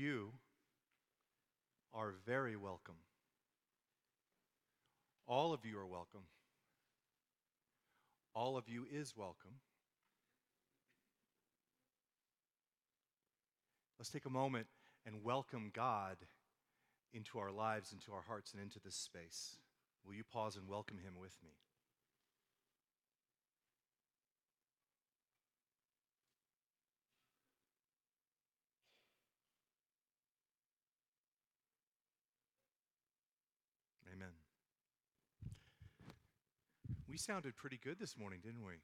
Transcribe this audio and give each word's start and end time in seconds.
You 0.00 0.32
are 1.92 2.14
very 2.24 2.56
welcome. 2.56 2.94
All 5.26 5.52
of 5.52 5.66
you 5.66 5.78
are 5.78 5.86
welcome. 5.86 6.22
All 8.34 8.56
of 8.56 8.66
you 8.66 8.86
is 8.90 9.14
welcome. 9.14 9.56
Let's 13.98 14.08
take 14.08 14.24
a 14.24 14.30
moment 14.30 14.68
and 15.04 15.22
welcome 15.22 15.70
God 15.70 16.16
into 17.12 17.38
our 17.38 17.52
lives, 17.52 17.92
into 17.92 18.10
our 18.12 18.24
hearts, 18.26 18.54
and 18.54 18.62
into 18.62 18.80
this 18.82 18.96
space. 18.96 19.56
Will 20.06 20.14
you 20.14 20.24
pause 20.24 20.56
and 20.56 20.66
welcome 20.66 20.96
him 20.96 21.20
with 21.20 21.36
me? 21.44 21.50
We 37.10 37.16
sounded 37.16 37.56
pretty 37.56 37.80
good 37.82 37.98
this 37.98 38.16
morning, 38.16 38.38
didn't 38.40 38.64
we? 38.64 38.74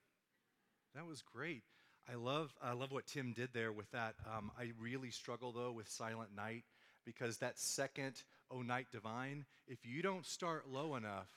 That 0.97 1.07
was 1.07 1.23
great. 1.23 1.63
I 2.11 2.17
love, 2.17 2.53
I 2.61 2.73
love 2.73 2.91
what 2.91 3.07
Tim 3.07 3.33
did 3.33 3.51
there 3.53 3.71
with 3.71 3.89
that. 3.93 4.17
Um, 4.27 4.51
I 4.59 4.73
really 4.81 5.13
struggle, 5.13 5.53
though, 5.53 5.71
with 5.71 5.89
Silent 5.89 6.31
Night 6.35 6.65
because 7.05 7.39
that 7.39 7.57
second, 7.57 8.25
O 8.51 8.63
Night 8.63 8.89
Divine, 8.91 9.45
if 9.69 9.87
you 9.87 10.03
don't 10.03 10.27
start 10.27 10.65
low 10.69 10.97
enough, 10.97 11.29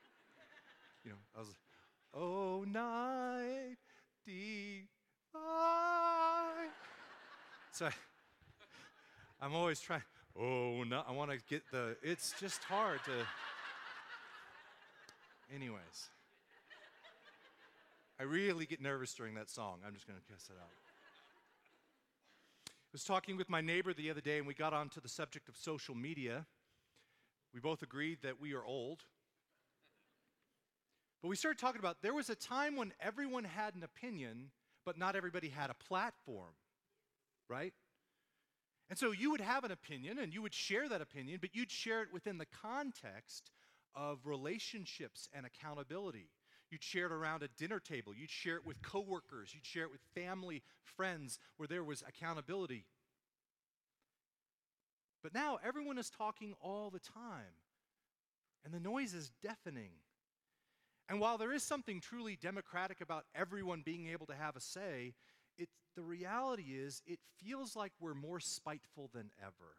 you 1.04 1.10
know, 1.10 1.18
I 1.36 1.40
was, 1.40 1.48
Oh 2.14 2.64
Night 2.66 3.76
Divine. 4.24 4.88
So 7.72 7.84
I, 7.84 7.92
I'm 9.42 9.54
always 9.54 9.78
trying, 9.78 10.02
oh 10.40 10.84
no, 10.84 11.02
I 11.06 11.12
want 11.12 11.32
to 11.32 11.38
get 11.50 11.64
the, 11.70 11.96
it's 12.02 12.32
just 12.40 12.64
hard 12.64 13.00
to, 13.04 13.26
anyways. 15.54 16.10
I 18.20 18.24
really 18.24 18.66
get 18.66 18.80
nervous 18.80 19.14
during 19.14 19.34
that 19.34 19.48
song. 19.48 19.78
I'm 19.86 19.94
just 19.94 20.06
going 20.06 20.18
to 20.18 20.32
cuss 20.32 20.48
it 20.50 20.56
out. 20.60 20.70
I 22.66 22.92
was 22.92 23.04
talking 23.04 23.36
with 23.36 23.48
my 23.48 23.60
neighbor 23.60 23.92
the 23.92 24.10
other 24.10 24.20
day, 24.20 24.38
and 24.38 24.46
we 24.46 24.54
got 24.54 24.72
onto 24.72 25.00
the 25.00 25.08
subject 25.08 25.48
of 25.48 25.56
social 25.56 25.94
media. 25.94 26.46
We 27.54 27.60
both 27.60 27.82
agreed 27.82 28.18
that 28.22 28.40
we 28.40 28.54
are 28.54 28.64
old. 28.64 29.04
But 31.22 31.28
we 31.28 31.36
started 31.36 31.60
talking 31.60 31.80
about 31.80 31.98
there 32.02 32.14
was 32.14 32.30
a 32.30 32.34
time 32.34 32.76
when 32.76 32.92
everyone 33.00 33.44
had 33.44 33.74
an 33.74 33.82
opinion, 33.82 34.50
but 34.84 34.98
not 34.98 35.16
everybody 35.16 35.48
had 35.48 35.70
a 35.70 35.74
platform, 35.74 36.54
right? 37.48 37.74
And 38.88 38.98
so 38.98 39.10
you 39.12 39.30
would 39.30 39.40
have 39.40 39.64
an 39.64 39.70
opinion 39.70 40.18
and 40.18 40.32
you 40.32 40.40
would 40.42 40.54
share 40.54 40.88
that 40.88 41.00
opinion, 41.00 41.38
but 41.40 41.54
you'd 41.54 41.70
share 41.70 42.02
it 42.02 42.08
within 42.12 42.38
the 42.38 42.46
context 42.46 43.50
of 43.94 44.26
relationships 44.26 45.28
and 45.32 45.46
accountability. 45.46 46.30
You'd 46.70 46.82
share 46.82 47.06
it 47.06 47.12
around 47.12 47.42
a 47.42 47.48
dinner 47.48 47.80
table. 47.80 48.14
You'd 48.14 48.30
share 48.30 48.56
it 48.56 48.66
with 48.66 48.82
coworkers. 48.82 49.54
You'd 49.54 49.66
share 49.66 49.84
it 49.84 49.90
with 49.90 50.00
family, 50.14 50.62
friends, 50.82 51.38
where 51.56 51.66
there 51.66 51.84
was 51.84 52.02
accountability. 52.06 52.84
But 55.22 55.34
now 55.34 55.58
everyone 55.64 55.98
is 55.98 56.10
talking 56.10 56.54
all 56.60 56.90
the 56.90 57.00
time, 57.00 57.56
and 58.64 58.72
the 58.72 58.80
noise 58.80 59.14
is 59.14 59.32
deafening. 59.42 59.90
And 61.08 61.20
while 61.20 61.38
there 61.38 61.52
is 61.52 61.62
something 61.62 62.00
truly 62.00 62.36
democratic 62.36 63.00
about 63.00 63.24
everyone 63.34 63.82
being 63.84 64.08
able 64.08 64.26
to 64.26 64.34
have 64.34 64.56
a 64.56 64.60
say, 64.60 65.14
it, 65.56 65.68
the 65.96 66.02
reality 66.02 66.74
is 66.74 67.02
it 67.06 67.18
feels 67.42 67.74
like 67.74 67.92
we're 67.98 68.14
more 68.14 68.40
spiteful 68.40 69.10
than 69.12 69.30
ever, 69.40 69.74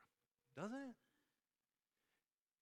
doesn't 0.56 0.76
it? 0.76 0.96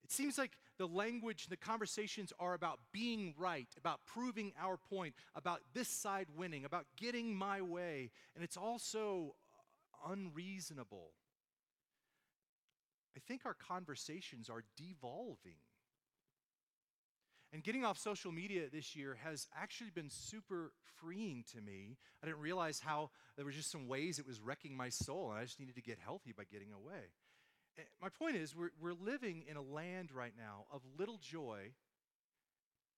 It 0.04 0.12
seems 0.12 0.38
like 0.38 0.52
the 0.78 0.88
language, 0.88 1.48
the 1.48 1.58
conversations 1.58 2.32
are 2.40 2.54
about 2.54 2.80
being 2.94 3.34
right, 3.38 3.68
about 3.78 4.00
proving 4.06 4.54
our 4.62 4.78
point, 4.78 5.16
about 5.36 5.62
this 5.74 5.90
side 5.90 6.28
winning, 6.36 6.64
about 6.66 6.86
getting 6.96 7.36
my 7.36 7.62
way, 7.62 8.12
and 8.36 8.44
it's 8.44 8.58
also 8.58 9.36
unreasonable. 10.08 11.12
I 13.16 13.20
think 13.28 13.42
our 13.46 13.56
conversations 13.56 14.50
are 14.50 14.64
devolving. 14.78 15.58
And 17.52 17.64
getting 17.64 17.84
off 17.84 17.98
social 17.98 18.32
media 18.32 18.70
this 18.72 18.96
year 18.96 19.18
has 19.24 19.48
actually 19.60 19.90
been 19.90 20.10
super 20.10 20.74
freeing 21.00 21.44
to 21.54 21.62
me. 21.62 21.98
I 22.22 22.28
didn't 22.28 22.42
realize 22.42 22.80
how 22.80 23.10
there 23.36 23.46
were 23.46 23.52
just 23.52 23.72
some 23.72 23.88
ways 23.88 24.20
it 24.20 24.28
was 24.28 24.42
wrecking 24.42 24.76
my 24.76 24.90
soul, 24.90 25.32
and 25.32 25.40
I 25.40 25.44
just 25.44 25.60
needed 25.60 25.76
to 25.76 25.82
get 25.82 25.98
healthy 25.98 26.34
by 26.38 26.44
getting 26.44 26.74
away. 26.74 27.12
Eh, 27.78 27.84
my 28.02 28.10
point 28.10 28.36
is, 28.36 28.56
we're, 28.56 28.72
we're 28.80 28.94
living 28.94 29.44
in 29.50 29.58
a 29.58 29.62
land 29.62 30.12
right 30.12 30.34
now 30.38 30.66
of 30.72 30.82
little 30.98 31.18
joy 31.18 31.72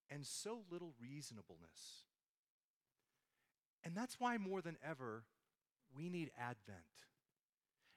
and 0.10 0.26
so 0.26 0.62
little 0.72 0.94
reasonableness. 1.02 2.04
And 3.84 3.96
that's 3.96 4.20
why 4.20 4.38
more 4.38 4.62
than 4.62 4.78
ever, 4.88 5.24
we 5.96 6.10
need 6.10 6.32
Advent. 6.40 6.78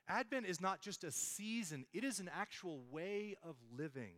Advent 0.09 0.47
is 0.47 0.61
not 0.61 0.81
just 0.81 1.05
a 1.05 1.13
season, 1.13 1.87
it 1.93 2.05
is 2.05 2.19
an 2.19 2.31
actual 2.33 2.83
way 2.91 3.37
of 3.43 3.57
living. 3.77 4.15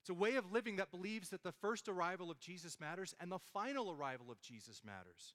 It's 0.00 0.10
a 0.10 0.14
way 0.14 0.34
of 0.34 0.50
living 0.50 0.76
that 0.76 0.90
believes 0.90 1.28
that 1.28 1.44
the 1.44 1.52
first 1.52 1.88
arrival 1.88 2.30
of 2.30 2.40
Jesus 2.40 2.80
matters 2.80 3.14
and 3.20 3.30
the 3.30 3.38
final 3.52 3.92
arrival 3.92 4.32
of 4.32 4.40
Jesus 4.40 4.82
matters. 4.84 5.34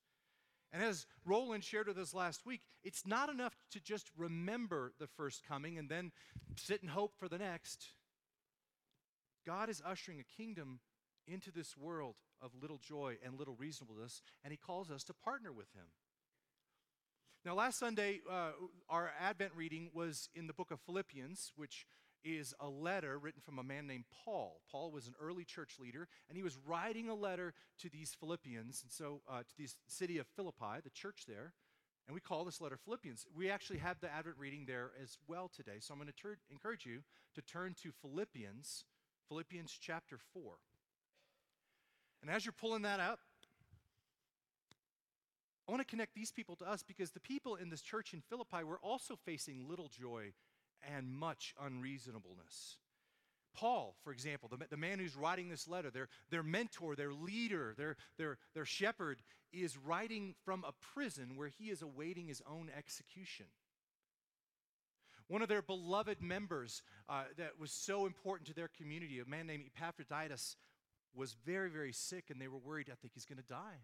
And 0.71 0.83
as 0.83 1.05
Roland 1.25 1.63
shared 1.63 1.87
with 1.87 1.97
us 1.97 2.13
last 2.13 2.45
week, 2.45 2.61
it's 2.83 3.07
not 3.07 3.29
enough 3.29 3.55
to 3.71 3.79
just 3.79 4.09
remember 4.17 4.93
the 4.99 5.07
first 5.07 5.43
coming 5.47 5.77
and 5.77 5.89
then 5.89 6.11
sit 6.55 6.81
and 6.81 6.91
hope 6.91 7.13
for 7.17 7.29
the 7.29 7.37
next. 7.37 7.87
God 9.45 9.69
is 9.69 9.81
ushering 9.85 10.19
a 10.19 10.41
kingdom 10.41 10.79
into 11.25 11.51
this 11.51 11.77
world 11.77 12.15
of 12.41 12.51
little 12.61 12.79
joy 12.79 13.17
and 13.23 13.37
little 13.37 13.55
reasonableness, 13.55 14.21
and 14.43 14.51
He 14.51 14.57
calls 14.57 14.91
us 14.91 15.03
to 15.05 15.13
partner 15.13 15.51
with 15.51 15.71
Him. 15.73 15.85
Now, 17.45 17.55
last 17.55 17.79
Sunday, 17.79 18.19
uh, 18.29 18.51
our 18.89 19.11
Advent 19.21 19.53
reading 19.55 19.89
was 19.93 20.27
in 20.35 20.47
the 20.47 20.53
book 20.53 20.69
of 20.69 20.81
Philippians, 20.81 21.53
which 21.55 21.85
is 22.35 22.53
a 22.59 22.67
letter 22.67 23.17
written 23.17 23.41
from 23.41 23.59
a 23.59 23.63
man 23.63 23.87
named 23.87 24.05
Paul. 24.23 24.61
Paul 24.71 24.91
was 24.91 25.07
an 25.07 25.13
early 25.21 25.45
church 25.45 25.75
leader, 25.79 26.07
and 26.27 26.37
he 26.37 26.43
was 26.43 26.57
writing 26.65 27.09
a 27.09 27.15
letter 27.15 27.53
to 27.79 27.89
these 27.89 28.15
Philippians, 28.19 28.83
and 28.83 28.91
so 28.91 29.21
uh, 29.29 29.39
to 29.39 29.57
the 29.57 29.67
city 29.87 30.17
of 30.17 30.27
Philippi, 30.35 30.81
the 30.83 30.89
church 30.89 31.23
there. 31.27 31.53
And 32.07 32.13
we 32.15 32.21
call 32.21 32.45
this 32.45 32.61
letter 32.61 32.77
Philippians. 32.77 33.25
We 33.35 33.49
actually 33.49 33.79
have 33.79 33.99
the 33.99 34.11
Advent 34.11 34.37
reading 34.39 34.63
there 34.65 34.91
as 35.01 35.17
well 35.27 35.51
today. 35.53 35.79
So 35.79 35.93
I'm 35.93 35.99
going 35.99 36.09
to 36.09 36.35
encourage 36.49 36.85
you 36.85 37.01
to 37.35 37.41
turn 37.41 37.75
to 37.83 37.91
Philippians, 38.01 38.85
Philippians 39.27 39.77
chapter 39.79 40.17
4. 40.33 40.53
And 42.21 42.31
as 42.31 42.45
you're 42.45 42.53
pulling 42.53 42.83
that 42.83 43.01
up, 43.01 43.19
I 45.67 45.71
want 45.71 45.81
to 45.81 45.89
connect 45.89 46.15
these 46.15 46.31
people 46.31 46.55
to 46.57 46.69
us 46.69 46.81
because 46.81 47.11
the 47.11 47.19
people 47.19 47.55
in 47.55 47.69
this 47.69 47.81
church 47.81 48.13
in 48.13 48.21
Philippi 48.21 48.63
were 48.63 48.79
also 48.81 49.17
facing 49.25 49.67
little 49.67 49.89
joy 49.89 50.31
and 50.95 51.11
much 51.11 51.53
unreasonableness. 51.61 52.77
Paul, 53.55 53.95
for 54.03 54.13
example, 54.13 54.49
the, 54.49 54.65
the 54.69 54.77
man 54.77 54.99
who's 54.99 55.15
writing 55.15 55.49
this 55.49 55.67
letter, 55.67 55.89
their, 55.89 56.09
their 56.29 56.43
mentor, 56.43 56.95
their 56.95 57.13
leader, 57.13 57.73
their, 57.75 57.97
their, 58.17 58.37
their 58.53 58.65
shepherd, 58.65 59.23
is 59.51 59.77
writing 59.77 60.35
from 60.45 60.63
a 60.63 60.73
prison 60.93 61.35
where 61.35 61.47
he 61.47 61.71
is 61.71 61.81
awaiting 61.81 62.27
his 62.27 62.41
own 62.47 62.69
execution. 62.77 63.47
One 65.27 65.41
of 65.41 65.49
their 65.49 65.61
beloved 65.61 66.21
members 66.21 66.83
uh, 67.09 67.23
that 67.37 67.59
was 67.59 67.71
so 67.71 68.05
important 68.05 68.47
to 68.47 68.53
their 68.53 68.69
community, 68.69 69.19
a 69.19 69.29
man 69.29 69.47
named 69.47 69.63
Epaphroditus, 69.75 70.55
was 71.15 71.35
very, 71.45 71.69
very 71.69 71.91
sick, 71.91 72.25
and 72.29 72.39
they 72.39 72.47
were 72.47 72.59
worried, 72.59 72.89
I 72.91 72.95
think 73.01 73.13
he's 73.13 73.25
going 73.25 73.39
to 73.39 73.43
die. 73.43 73.81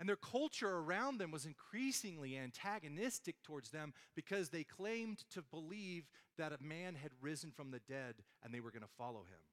And 0.00 0.08
their 0.08 0.16
culture 0.16 0.78
around 0.78 1.18
them 1.18 1.30
was 1.30 1.44
increasingly 1.44 2.36
antagonistic 2.36 3.36
towards 3.42 3.70
them 3.70 3.92
because 4.16 4.48
they 4.48 4.64
claimed 4.64 5.24
to 5.30 5.42
believe 5.42 6.08
that 6.38 6.52
a 6.52 6.62
man 6.62 6.94
had 6.94 7.10
risen 7.20 7.52
from 7.52 7.70
the 7.70 7.80
dead 7.86 8.14
and 8.42 8.52
they 8.52 8.60
were 8.60 8.70
going 8.70 8.82
to 8.82 8.88
follow 8.96 9.20
him. 9.20 9.44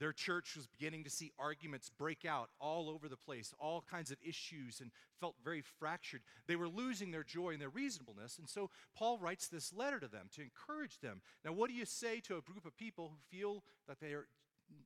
Their 0.00 0.12
church 0.12 0.54
was 0.56 0.66
beginning 0.66 1.04
to 1.04 1.10
see 1.10 1.32
arguments 1.38 1.90
break 1.90 2.24
out 2.24 2.48
all 2.60 2.88
over 2.88 3.08
the 3.08 3.16
place, 3.16 3.52
all 3.58 3.84
kinds 3.90 4.10
of 4.10 4.16
issues, 4.26 4.80
and 4.80 4.90
felt 5.20 5.34
very 5.44 5.62
fractured. 5.78 6.22
They 6.46 6.56
were 6.56 6.68
losing 6.68 7.10
their 7.10 7.24
joy 7.24 7.50
and 7.50 7.60
their 7.60 7.68
reasonableness. 7.68 8.38
And 8.38 8.48
so 8.48 8.70
Paul 8.96 9.18
writes 9.18 9.48
this 9.48 9.72
letter 9.72 10.00
to 10.00 10.08
them 10.08 10.28
to 10.36 10.42
encourage 10.42 11.00
them. 11.00 11.20
Now, 11.44 11.52
what 11.52 11.68
do 11.68 11.74
you 11.74 11.84
say 11.84 12.20
to 12.20 12.36
a 12.36 12.42
group 12.42 12.64
of 12.64 12.76
people 12.76 13.08
who 13.08 13.36
feel 13.36 13.64
that 13.86 14.00
they 14.00 14.12
are 14.12 14.28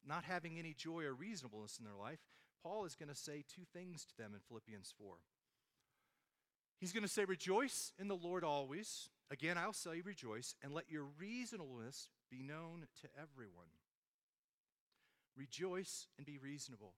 not 0.05 0.25
having 0.25 0.59
any 0.59 0.75
joy 0.75 1.05
or 1.05 1.15
reasonableness 1.15 1.79
in 1.79 1.85
their 1.85 1.95
life? 1.95 2.21
Paul 2.63 2.85
is 2.85 2.95
going 2.95 3.09
to 3.09 3.15
say 3.15 3.45
two 3.55 3.63
things 3.73 4.05
to 4.05 4.17
them 4.17 4.33
in 4.35 4.41
Philippians 4.41 4.95
4. 4.99 5.15
He's 6.81 6.93
going 6.93 7.05
to 7.05 7.09
say, 7.09 7.25
Rejoice 7.25 7.93
in 7.99 8.09
the 8.09 8.17
Lord 8.17 8.45
always. 8.45 9.09
Again, 9.31 9.57
I'll 9.57 9.73
say 9.73 10.03
rejoice, 10.05 10.55
and 10.63 10.75
let 10.75 10.91
your 10.91 11.05
reasonableness 11.19 12.09
be 12.31 12.43
known 12.43 12.87
to 13.01 13.09
everyone. 13.17 13.69
Rejoice 15.37 16.07
and 16.19 16.27
be 16.27 16.37
reasonable. 16.37 16.93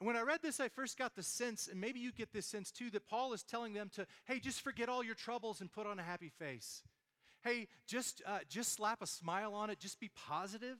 And 0.00 0.06
when 0.06 0.16
I 0.16 0.22
read 0.22 0.40
this, 0.42 0.58
I 0.58 0.68
first 0.68 0.98
got 0.98 1.14
the 1.14 1.22
sense, 1.22 1.68
and 1.70 1.80
maybe 1.80 2.00
you 2.00 2.12
get 2.12 2.32
this 2.32 2.46
sense 2.46 2.70
too, 2.70 2.90
that 2.90 3.06
Paul 3.06 3.32
is 3.32 3.42
telling 3.42 3.72
them 3.72 3.90
to, 3.94 4.06
hey, 4.26 4.40
just 4.40 4.62
forget 4.62 4.88
all 4.88 5.04
your 5.04 5.14
troubles 5.14 5.60
and 5.60 5.70
put 5.70 5.86
on 5.86 5.98
a 5.98 6.02
happy 6.02 6.30
face. 6.38 6.82
Hey, 7.42 7.68
just, 7.86 8.20
uh, 8.26 8.40
just 8.48 8.72
slap 8.72 9.00
a 9.00 9.06
smile 9.06 9.54
on 9.54 9.70
it, 9.70 9.78
just 9.78 10.00
be 10.00 10.10
positive. 10.26 10.76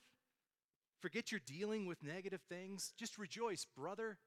Forget 1.01 1.31
you're 1.31 1.41
dealing 1.45 1.87
with 1.87 2.03
negative 2.03 2.41
things. 2.49 2.93
Just 2.99 3.19
rejoice, 3.19 3.67
brother. 3.77 4.19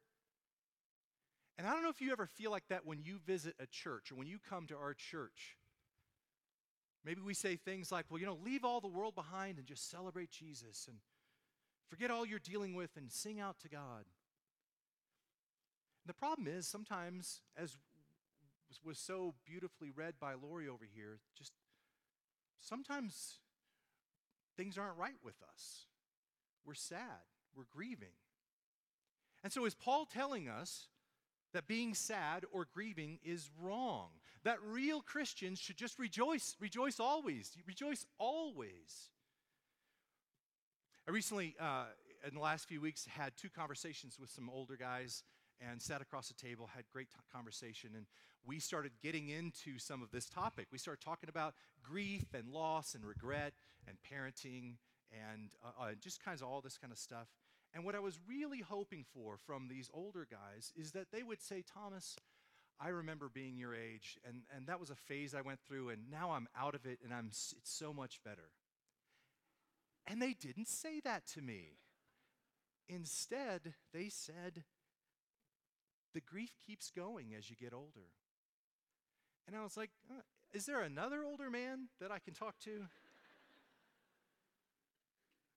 And 1.57 1.67
I 1.67 1.73
don't 1.73 1.83
know 1.83 1.89
if 1.89 2.01
you 2.01 2.11
ever 2.11 2.25
feel 2.25 2.51
like 2.51 2.67
that 2.69 2.85
when 2.85 3.01
you 3.01 3.19
visit 3.25 3.55
a 3.59 3.65
church 3.65 4.11
or 4.11 4.15
when 4.15 4.27
you 4.27 4.37
come 4.49 4.67
to 4.67 4.77
our 4.77 4.93
church. 4.93 5.57
Maybe 7.03 7.21
we 7.21 7.33
say 7.33 7.55
things 7.55 7.91
like, 7.91 8.05
well, 8.09 8.19
you 8.19 8.25
know, 8.25 8.37
leave 8.43 8.63
all 8.63 8.81
the 8.81 8.87
world 8.87 9.15
behind 9.15 9.57
and 9.57 9.67
just 9.67 9.89
celebrate 9.89 10.31
Jesus 10.31 10.85
and 10.87 10.97
forget 11.89 12.11
all 12.11 12.25
you're 12.25 12.39
dealing 12.39 12.75
with 12.75 12.91
and 12.95 13.11
sing 13.11 13.39
out 13.39 13.59
to 13.59 13.69
God. 13.69 14.05
And 16.03 16.07
the 16.07 16.13
problem 16.13 16.47
is 16.47 16.67
sometimes, 16.67 17.41
as 17.57 17.77
was 18.85 18.99
so 18.99 19.33
beautifully 19.45 19.91
read 19.91 20.13
by 20.19 20.33
Lori 20.33 20.67
over 20.67 20.85
here, 20.95 21.19
just 21.37 21.51
sometimes 22.61 23.39
things 24.55 24.77
aren't 24.77 24.97
right 24.97 25.17
with 25.23 25.35
us. 25.53 25.85
We're 26.65 26.73
sad, 26.73 27.25
we're 27.55 27.65
grieving. 27.71 28.13
And 29.43 29.51
so, 29.53 29.65
is 29.65 29.73
Paul 29.73 30.05
telling 30.05 30.49
us 30.49 30.87
that 31.53 31.67
being 31.67 31.93
sad 31.93 32.45
or 32.51 32.67
grieving 32.73 33.19
is 33.23 33.49
wrong? 33.61 34.09
That 34.43 34.57
real 34.63 35.01
Christians 35.01 35.59
should 35.59 35.77
just 35.77 35.99
rejoice, 35.99 36.55
rejoice 36.59 36.99
always, 36.99 37.55
rejoice 37.65 38.05
always. 38.17 39.09
I 41.07 41.11
recently, 41.11 41.55
uh, 41.59 41.85
in 42.27 42.35
the 42.35 42.39
last 42.39 42.67
few 42.67 42.81
weeks, 42.81 43.05
had 43.05 43.33
two 43.35 43.49
conversations 43.49 44.17
with 44.19 44.29
some 44.29 44.49
older 44.49 44.77
guys 44.77 45.23
and 45.59 45.81
sat 45.81 46.01
across 46.01 46.27
the 46.27 46.33
table, 46.33 46.69
had 46.73 46.85
great 46.93 47.09
t- 47.09 47.17
conversation, 47.33 47.91
and 47.95 48.05
we 48.45 48.59
started 48.59 48.91
getting 49.03 49.29
into 49.29 49.77
some 49.77 50.01
of 50.01 50.11
this 50.11 50.29
topic. 50.29 50.67
We 50.71 50.77
started 50.77 51.03
talking 51.03 51.29
about 51.29 51.53
grief 51.83 52.33
and 52.33 52.49
loss 52.49 52.95
and 52.95 53.05
regret 53.05 53.53
and 53.87 53.97
parenting 54.09 54.75
and 55.11 55.51
uh, 55.63 55.83
uh, 55.83 55.91
just 55.99 56.23
kinds 56.23 56.41
of 56.41 56.47
all 56.47 56.61
this 56.61 56.77
kind 56.77 56.91
of 56.91 56.99
stuff. 56.99 57.27
And 57.73 57.85
what 57.85 57.95
I 57.95 57.99
was 57.99 58.19
really 58.27 58.61
hoping 58.61 59.05
for 59.13 59.37
from 59.37 59.67
these 59.67 59.89
older 59.93 60.27
guys 60.29 60.71
is 60.75 60.91
that 60.93 61.11
they 61.11 61.23
would 61.23 61.41
say, 61.41 61.63
Thomas, 61.63 62.15
I 62.79 62.89
remember 62.89 63.29
being 63.31 63.57
your 63.57 63.75
age, 63.75 64.17
and, 64.27 64.41
and 64.55 64.67
that 64.67 64.79
was 64.79 64.89
a 64.89 64.95
phase 64.95 65.35
I 65.35 65.41
went 65.41 65.59
through, 65.59 65.89
and 65.89 66.09
now 66.09 66.31
I'm 66.31 66.47
out 66.57 66.75
of 66.75 66.85
it, 66.85 66.99
and 67.03 67.13
I'm, 67.13 67.27
it's 67.27 67.55
so 67.63 67.93
much 67.93 68.21
better. 68.23 68.51
And 70.07 70.21
they 70.21 70.33
didn't 70.33 70.67
say 70.67 70.99
that 71.03 71.27
to 71.33 71.41
me. 71.41 71.77
Instead, 72.87 73.75
they 73.93 74.09
said, 74.09 74.63
the 76.13 76.21
grief 76.21 76.55
keeps 76.65 76.89
going 76.89 77.35
as 77.37 77.49
you 77.49 77.55
get 77.55 77.73
older. 77.73 78.07
And 79.45 79.55
I 79.55 79.61
was 79.61 79.77
like, 79.77 79.91
uh, 80.09 80.21
is 80.53 80.65
there 80.65 80.81
another 80.81 81.23
older 81.23 81.51
man 81.51 81.89
that 81.99 82.11
I 82.11 82.19
can 82.19 82.33
talk 82.33 82.57
to? 82.61 82.87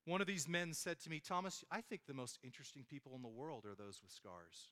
One 0.05 0.19
of 0.19 0.27
these 0.27 0.49
men 0.49 0.73
said 0.73 0.99
to 1.01 1.09
me, 1.09 1.21
Thomas, 1.21 1.63
I 1.71 1.81
think 1.81 2.01
the 2.05 2.13
most 2.13 2.37
interesting 2.43 2.83
people 2.89 3.13
in 3.15 3.21
the 3.21 3.29
world 3.29 3.65
are 3.65 3.75
those 3.75 4.01
with 4.01 4.11
scars. 4.11 4.69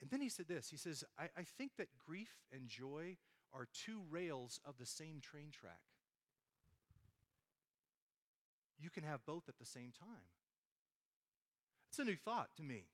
And 0.00 0.10
then 0.10 0.20
he 0.20 0.28
said 0.28 0.48
this 0.48 0.70
He 0.70 0.76
says, 0.76 1.04
I, 1.18 1.24
I 1.36 1.44
think 1.58 1.72
that 1.78 1.88
grief 2.06 2.34
and 2.52 2.68
joy 2.68 3.16
are 3.52 3.68
two 3.72 4.02
rails 4.10 4.60
of 4.64 4.78
the 4.78 4.86
same 4.86 5.20
train 5.20 5.50
track. 5.52 5.80
You 8.78 8.90
can 8.90 9.02
have 9.02 9.26
both 9.26 9.48
at 9.48 9.58
the 9.58 9.66
same 9.66 9.92
time. 9.98 10.30
It's 11.90 11.98
a 11.98 12.04
new 12.04 12.16
thought 12.16 12.48
to 12.56 12.62
me. 12.62 12.84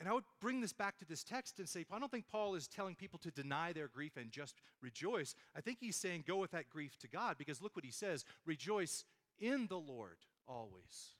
And 0.00 0.08
I 0.08 0.14
would 0.14 0.24
bring 0.40 0.62
this 0.62 0.72
back 0.72 0.98
to 0.98 1.04
this 1.04 1.22
text 1.22 1.58
and 1.58 1.68
say, 1.68 1.84
I 1.92 1.98
don't 1.98 2.10
think 2.10 2.24
Paul 2.26 2.54
is 2.54 2.66
telling 2.66 2.94
people 2.94 3.18
to 3.18 3.30
deny 3.30 3.74
their 3.74 3.86
grief 3.86 4.16
and 4.16 4.30
just 4.30 4.56
rejoice. 4.80 5.34
I 5.54 5.60
think 5.60 5.76
he's 5.78 5.96
saying, 5.96 6.24
go 6.26 6.38
with 6.38 6.52
that 6.52 6.70
grief 6.70 6.98
to 7.00 7.08
God, 7.08 7.36
because 7.36 7.60
look 7.60 7.76
what 7.76 7.84
he 7.84 7.90
says 7.90 8.24
rejoice 8.46 9.04
in 9.38 9.66
the 9.66 9.78
Lord 9.78 10.16
always. 10.48 11.14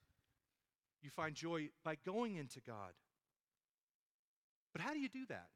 You 1.02 1.10
find 1.10 1.34
joy 1.34 1.68
by 1.84 1.96
going 2.06 2.36
into 2.36 2.60
God. 2.60 2.92
But 4.72 4.80
how 4.80 4.92
do 4.92 4.98
you 4.98 5.08
do 5.08 5.26
that? 5.28 5.48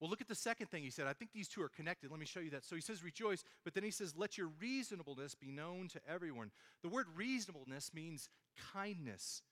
Well, 0.00 0.10
look 0.10 0.20
at 0.20 0.28
the 0.28 0.34
second 0.34 0.68
thing 0.70 0.82
he 0.84 0.90
said. 0.90 1.06
I 1.06 1.12
think 1.12 1.32
these 1.32 1.48
two 1.48 1.60
are 1.62 1.68
connected. 1.68 2.10
Let 2.10 2.20
me 2.20 2.26
show 2.26 2.40
you 2.40 2.50
that. 2.50 2.64
So 2.64 2.76
he 2.76 2.80
says 2.80 3.02
rejoice, 3.02 3.44
but 3.64 3.74
then 3.74 3.82
he 3.82 3.90
says, 3.90 4.14
let 4.16 4.38
your 4.38 4.48
reasonableness 4.60 5.34
be 5.34 5.50
known 5.50 5.88
to 5.88 6.00
everyone. 6.08 6.50
The 6.82 6.88
word 6.88 7.06
reasonableness 7.16 7.92
means 7.92 8.28
kindness, 8.72 9.42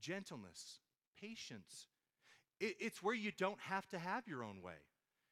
gentleness, 0.00 0.80
patience. 1.20 1.86
It's 2.80 3.02
where 3.02 3.14
you 3.14 3.32
don't 3.36 3.60
have 3.60 3.88
to 3.88 3.98
have 3.98 4.26
your 4.26 4.42
own 4.42 4.62
way. 4.62 4.80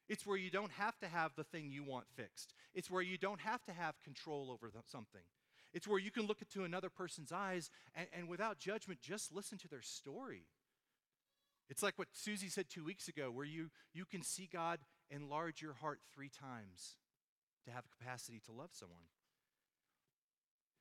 It's 0.08 0.26
where 0.26 0.37
you 0.37 0.50
don't 0.50 0.73
have 0.73 0.99
to 0.99 1.08
have 1.08 1.32
the 1.37 1.44
thing 1.44 1.70
you 1.70 1.84
want 1.84 2.06
fixed. 2.14 2.55
It's 2.75 2.90
where 2.90 3.02
you 3.02 3.17
don't 3.17 3.40
have 3.40 3.64
to 3.64 3.73
have 3.73 3.94
control 4.02 4.50
over 4.50 4.70
something. 4.87 5.23
It's 5.73 5.88
where 5.88 5.99
you 5.99 6.11
can 6.11 6.26
look 6.26 6.43
into 6.43 6.64
another 6.64 6.90
person's 6.90 7.32
eyes 7.32 7.70
and, 7.94 8.06
and 8.17 8.29
without 8.29 8.58
judgment, 8.58 9.00
just 9.00 9.34
listen 9.34 9.58
to 9.58 9.69
their 9.69 9.82
story. 9.82 10.44
It's 11.70 11.82
like 11.82 11.99
what 11.99 12.08
Susie 12.12 12.49
said 12.49 12.69
two 12.69 12.84
weeks 12.84 13.08
ago, 13.08 13.31
where 13.31 13.46
you, 13.46 13.70
you 13.94 14.05
can 14.05 14.23
see 14.23 14.49
God 14.52 14.81
enlarge 15.11 15.62
your 15.62 15.73
heart 15.75 16.00
three 16.14 16.29
times 16.29 16.96
to 17.64 17.70
have 17.70 17.84
capacity 17.99 18.40
to 18.46 18.52
love 18.52 18.70
someone. 18.73 19.05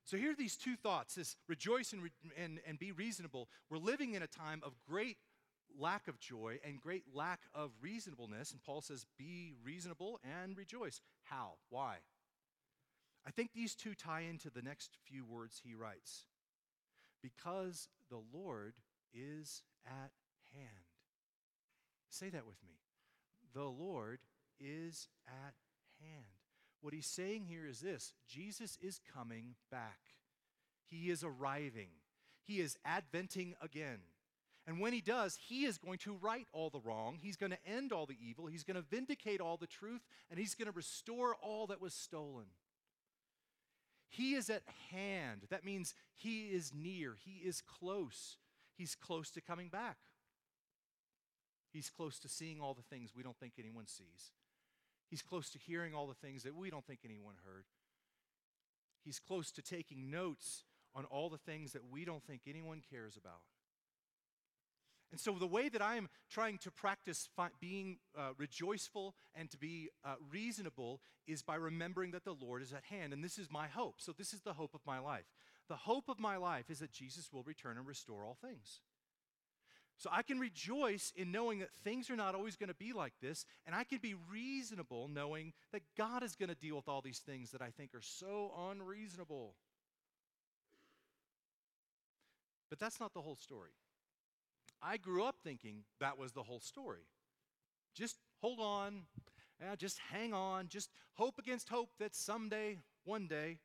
So 0.03 0.18
here 0.18 0.31
are 0.31 0.36
these 0.36 0.57
two 0.57 0.75
thoughts 0.75 1.15
this 1.15 1.38
rejoice 1.48 1.94
and, 1.94 2.09
and, 2.38 2.59
and 2.68 2.77
be 2.77 2.92
reasonable. 2.92 3.48
We're 3.69 3.77
living 3.77 4.13
in 4.13 4.24
a 4.24 4.27
time 4.27 4.62
of 4.65 4.74
great 4.89 5.18
lack 5.80 6.08
of 6.08 6.20
joy 6.20 6.60
and 6.66 6.80
great 6.80 7.04
lack 7.14 7.42
of 7.54 7.72
reasonableness. 7.82 8.52
And 8.52 8.64
Paul 8.64 8.82
says, 8.82 9.06
be 9.18 9.54
reasonable 9.64 10.20
and 10.24 10.58
rejoice. 10.58 11.02
How? 11.24 11.54
Why? 11.70 11.98
I 13.26 13.32
think 13.32 13.52
these 13.54 13.76
two 13.76 13.94
tie 13.94 14.22
into 14.22 14.50
the 14.50 14.62
next 14.62 14.98
few 15.04 15.26
words 15.26 15.62
he 15.64 15.76
writes. 15.76 16.26
Because 17.22 17.88
the 18.10 18.22
Lord 18.34 18.74
is 19.14 19.62
at 19.86 20.12
hand. 20.54 20.68
Say 22.10 22.30
that 22.30 22.48
with 22.48 22.58
me. 22.68 22.75
The 23.54 23.63
Lord 23.63 24.20
is 24.60 25.08
at 25.28 25.54
hand. 26.01 26.25
What 26.82 26.94
he's 26.94 27.06
saying 27.06 27.46
here 27.46 27.68
is 27.68 27.80
this 27.80 28.13
Jesus 28.28 28.78
is 28.82 29.00
coming 29.13 29.56
back. 29.70 30.00
He 30.90 31.10
is 31.10 31.24
arriving. 31.24 31.90
He 32.44 32.60
is 32.60 32.78
adventing 32.86 33.54
again. 33.62 34.00
And 34.68 34.80
when 34.80 34.94
he 34.94 35.01
does, 35.01 35.38
he 35.48 35.65
is 35.65 35.77
going 35.77 35.98
to 36.00 36.18
right 36.22 36.48
all 36.53 36.70
the 36.70 36.80
wrong. 36.80 37.18
He's 37.20 37.36
going 37.36 37.51
to 37.51 37.68
end 37.68 37.91
all 37.91 38.06
the 38.06 38.18
evil. 38.22 38.46
He's 38.46 38.63
going 38.63 38.75
to 38.75 38.84
vindicate 38.84 39.41
all 39.41 39.58
the 39.58 39.68
truth. 39.68 40.01
And 40.30 40.39
he's 40.39 40.53
going 40.53 40.68
to 40.68 40.72
restore 40.72 41.36
all 41.41 41.68
that 41.68 41.82
was 41.82 41.94
stolen. 41.94 42.46
He 44.10 44.34
is 44.34 44.50
at 44.50 44.63
hand. 44.91 45.44
That 45.50 45.65
means 45.65 45.96
he 46.13 46.48
is 46.48 46.72
near. 46.74 47.15
He 47.25 47.41
is 47.44 47.62
close. 47.62 48.38
He's 48.77 48.94
close 48.94 49.32
to 49.32 49.41
coming 49.41 49.70
back. 49.70 49.98
He's 51.72 51.89
close 51.89 52.20
to 52.20 52.30
seeing 52.30 52.60
all 52.60 52.74
the 52.74 52.96
things 52.96 53.12
we 53.15 53.24
don't 53.24 53.38
think 53.39 53.53
anyone 53.58 53.88
sees. 53.88 54.32
He's 55.10 55.22
close 55.22 55.50
to 55.51 55.60
hearing 55.60 55.96
all 55.96 56.08
the 56.08 56.13
things 56.13 56.44
that 56.44 56.56
we 56.56 56.70
don't 56.70 56.86
think 56.86 57.00
anyone 57.03 57.36
heard. 57.46 57.65
He's 59.03 59.20
close 59.20 59.51
to 59.51 59.62
taking 59.62 60.12
notes 60.12 60.63
on 60.94 61.06
all 61.06 61.30
the 61.30 61.38
things 61.38 61.72
that 61.72 61.89
we 61.89 62.06
don't 62.06 62.24
think 62.24 62.41
anyone 62.48 62.82
cares 62.91 63.18
about. 63.18 63.41
And 65.12 65.20
so, 65.20 65.34
the 65.34 65.48
way 65.48 65.68
that 65.68 65.82
I 65.82 65.96
am 65.96 66.08
trying 66.30 66.58
to 66.60 66.72
practice 66.72 67.27
fi- 67.36 67.50
being 67.60 67.98
uh, 68.18 68.30
rejoiceful 68.38 69.15
and 69.36 69.50
to 69.51 69.58
be 69.58 69.89
uh, 70.06 70.15
reasonable 70.32 71.01
is 71.27 71.41
by 71.41 71.56
remembering 71.56 72.12
that 72.12 72.24
the 72.24 72.36
Lord 72.39 72.62
is 72.62 72.72
at 72.72 72.86
hand. 72.86 73.12
And 73.12 73.24
this 73.24 73.38
is 73.38 73.51
my 73.51 73.68
hope. 73.68 73.96
So, 73.98 74.13
this 74.13 74.34
is 74.34 74.41
the 74.41 74.53
hope 74.53 74.74
of 74.74 74.82
my 74.86 75.00
life. 75.00 75.25
The 75.68 75.75
hope 75.75 76.08
of 76.08 76.20
my 76.20 76.38
life 76.38 76.70
is 76.70 76.80
that 76.80 76.91
Jesus 76.91 77.32
will 77.32 77.44
return 77.44 77.77
and 77.77 77.86
restore 77.86 78.24
all 78.24 78.38
things. 78.41 78.80
So 80.01 80.10
I 80.12 80.24
can 80.24 80.39
rejoice 80.39 81.13
in 81.15 81.32
knowing 81.32 81.60
that 81.60 81.70
things 81.84 82.10
are 82.10 82.15
not 82.15 82.34
always 82.34 82.56
going 82.56 82.70
to 82.70 82.75
be 82.75 82.91
like 82.91 83.13
this, 83.22 83.46
and 83.68 83.75
I 83.75 83.84
can 83.84 84.00
be 84.00 84.15
reasonable 84.32 85.08
knowing 85.08 85.53
that 85.72 85.84
God 85.96 86.24
is 86.24 86.36
going 86.36 86.50
to 86.50 86.56
deal 86.56 86.75
with 86.75 86.88
all 86.88 87.01
these 87.01 87.20
things 87.20 87.51
that 87.51 87.62
I 87.62 87.70
think 87.70 87.94
are 87.94 88.01
so 88.01 88.51
unreasonable. 88.72 89.53
But 92.72 92.80
that's 92.80 93.00
not 93.00 93.13
the 93.13 93.22
whole 93.22 93.36
story. 93.36 93.70
I 94.82 94.98
grew 94.98 95.24
up 95.24 95.36
thinking 95.44 95.84
that 96.00 96.18
was 96.18 96.32
the 96.32 96.44
whole 96.44 96.60
story. 96.60 97.08
Just 97.94 98.18
hold 98.42 98.60
on, 98.60 99.04
uh, 99.62 99.76
just 99.76 100.00
hang 100.12 100.34
on, 100.34 100.68
just 100.68 100.90
hope 101.14 101.38
against 101.38 101.70
hope 101.70 101.90
that 102.00 102.16
someday, 102.16 102.80
one 103.04 103.28
day, 103.28 103.58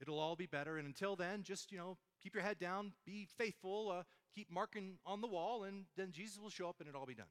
it'll 0.00 0.18
all 0.18 0.36
be 0.36 0.46
better. 0.46 0.78
And 0.78 0.86
until 0.86 1.16
then, 1.16 1.42
just, 1.42 1.70
you 1.70 1.78
know, 1.78 1.96
keep 2.22 2.34
your 2.34 2.42
head 2.42 2.58
down, 2.58 2.92
be 3.06 3.28
faithful, 3.38 3.90
uh, 3.90 4.02
keep 4.34 4.50
marking 4.50 4.98
on 5.06 5.20
the 5.20 5.28
wall, 5.28 5.64
and 5.64 5.84
then 5.96 6.10
Jesus 6.12 6.38
will 6.38 6.50
show 6.50 6.68
up 6.68 6.76
and 6.80 6.88
it'll 6.88 7.00
all 7.00 7.06
be 7.06 7.14
done. 7.14 7.26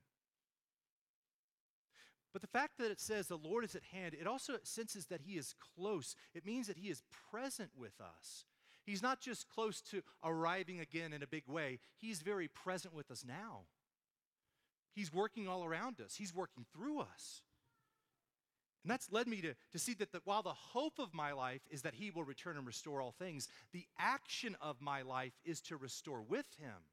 But 2.32 2.42
the 2.42 2.48
fact 2.48 2.80
that 2.80 2.90
it 2.90 3.00
says 3.00 3.28
the 3.28 3.38
Lord 3.38 3.64
is 3.64 3.76
at 3.76 3.84
hand, 3.84 4.16
it 4.20 4.26
also 4.26 4.54
senses 4.64 5.06
that 5.08 5.22
He 5.22 5.34
is 5.34 5.54
close. 5.76 6.16
It 6.34 6.46
means 6.46 6.68
that 6.68 6.78
He 6.78 6.90
is 6.90 7.04
present 7.32 7.70
with 7.78 8.00
us. 8.02 8.46
He's 8.86 9.02
not 9.02 9.22
just 9.22 9.48
close 9.48 9.82
to 9.92 10.02
arriving 10.24 10.80
again 10.80 11.14
in 11.14 11.24
a 11.24 11.28
big 11.28 11.48
way, 11.48 11.80
He's 11.98 12.22
very 12.22 12.48
present 12.48 12.94
with 12.94 13.12
us 13.12 13.24
now. 13.28 13.62
He's 14.94 15.14
working 15.14 15.48
all 15.48 15.64
around 15.64 16.02
us, 16.02 16.16
He's 16.16 16.34
working 16.34 16.66
through 16.74 17.02
us. 17.02 17.42
And 18.84 18.92
that's 18.92 19.12
led 19.14 19.28
me 19.28 19.40
to, 19.42 19.54
to 19.72 19.80
see 19.80 19.94
that 19.94 20.12
the, 20.12 20.20
while 20.26 20.44
the 20.44 20.50
hope 20.50 21.00
of 21.00 21.14
my 21.14 21.32
life 21.32 21.62
is 21.72 21.84
that 21.84 21.94
He 21.94 22.12
will 22.12 22.26
return 22.26 22.58
and 22.58 22.68
restore 22.68 23.02
all 23.02 23.14
things, 23.18 23.48
the 23.72 23.86
action 23.98 24.58
of 24.62 24.82
my 24.82 25.04
life 25.04 25.34
is 25.46 25.62
to 25.62 25.78
restore 25.78 26.22
with 26.22 26.46
Him. 26.60 26.84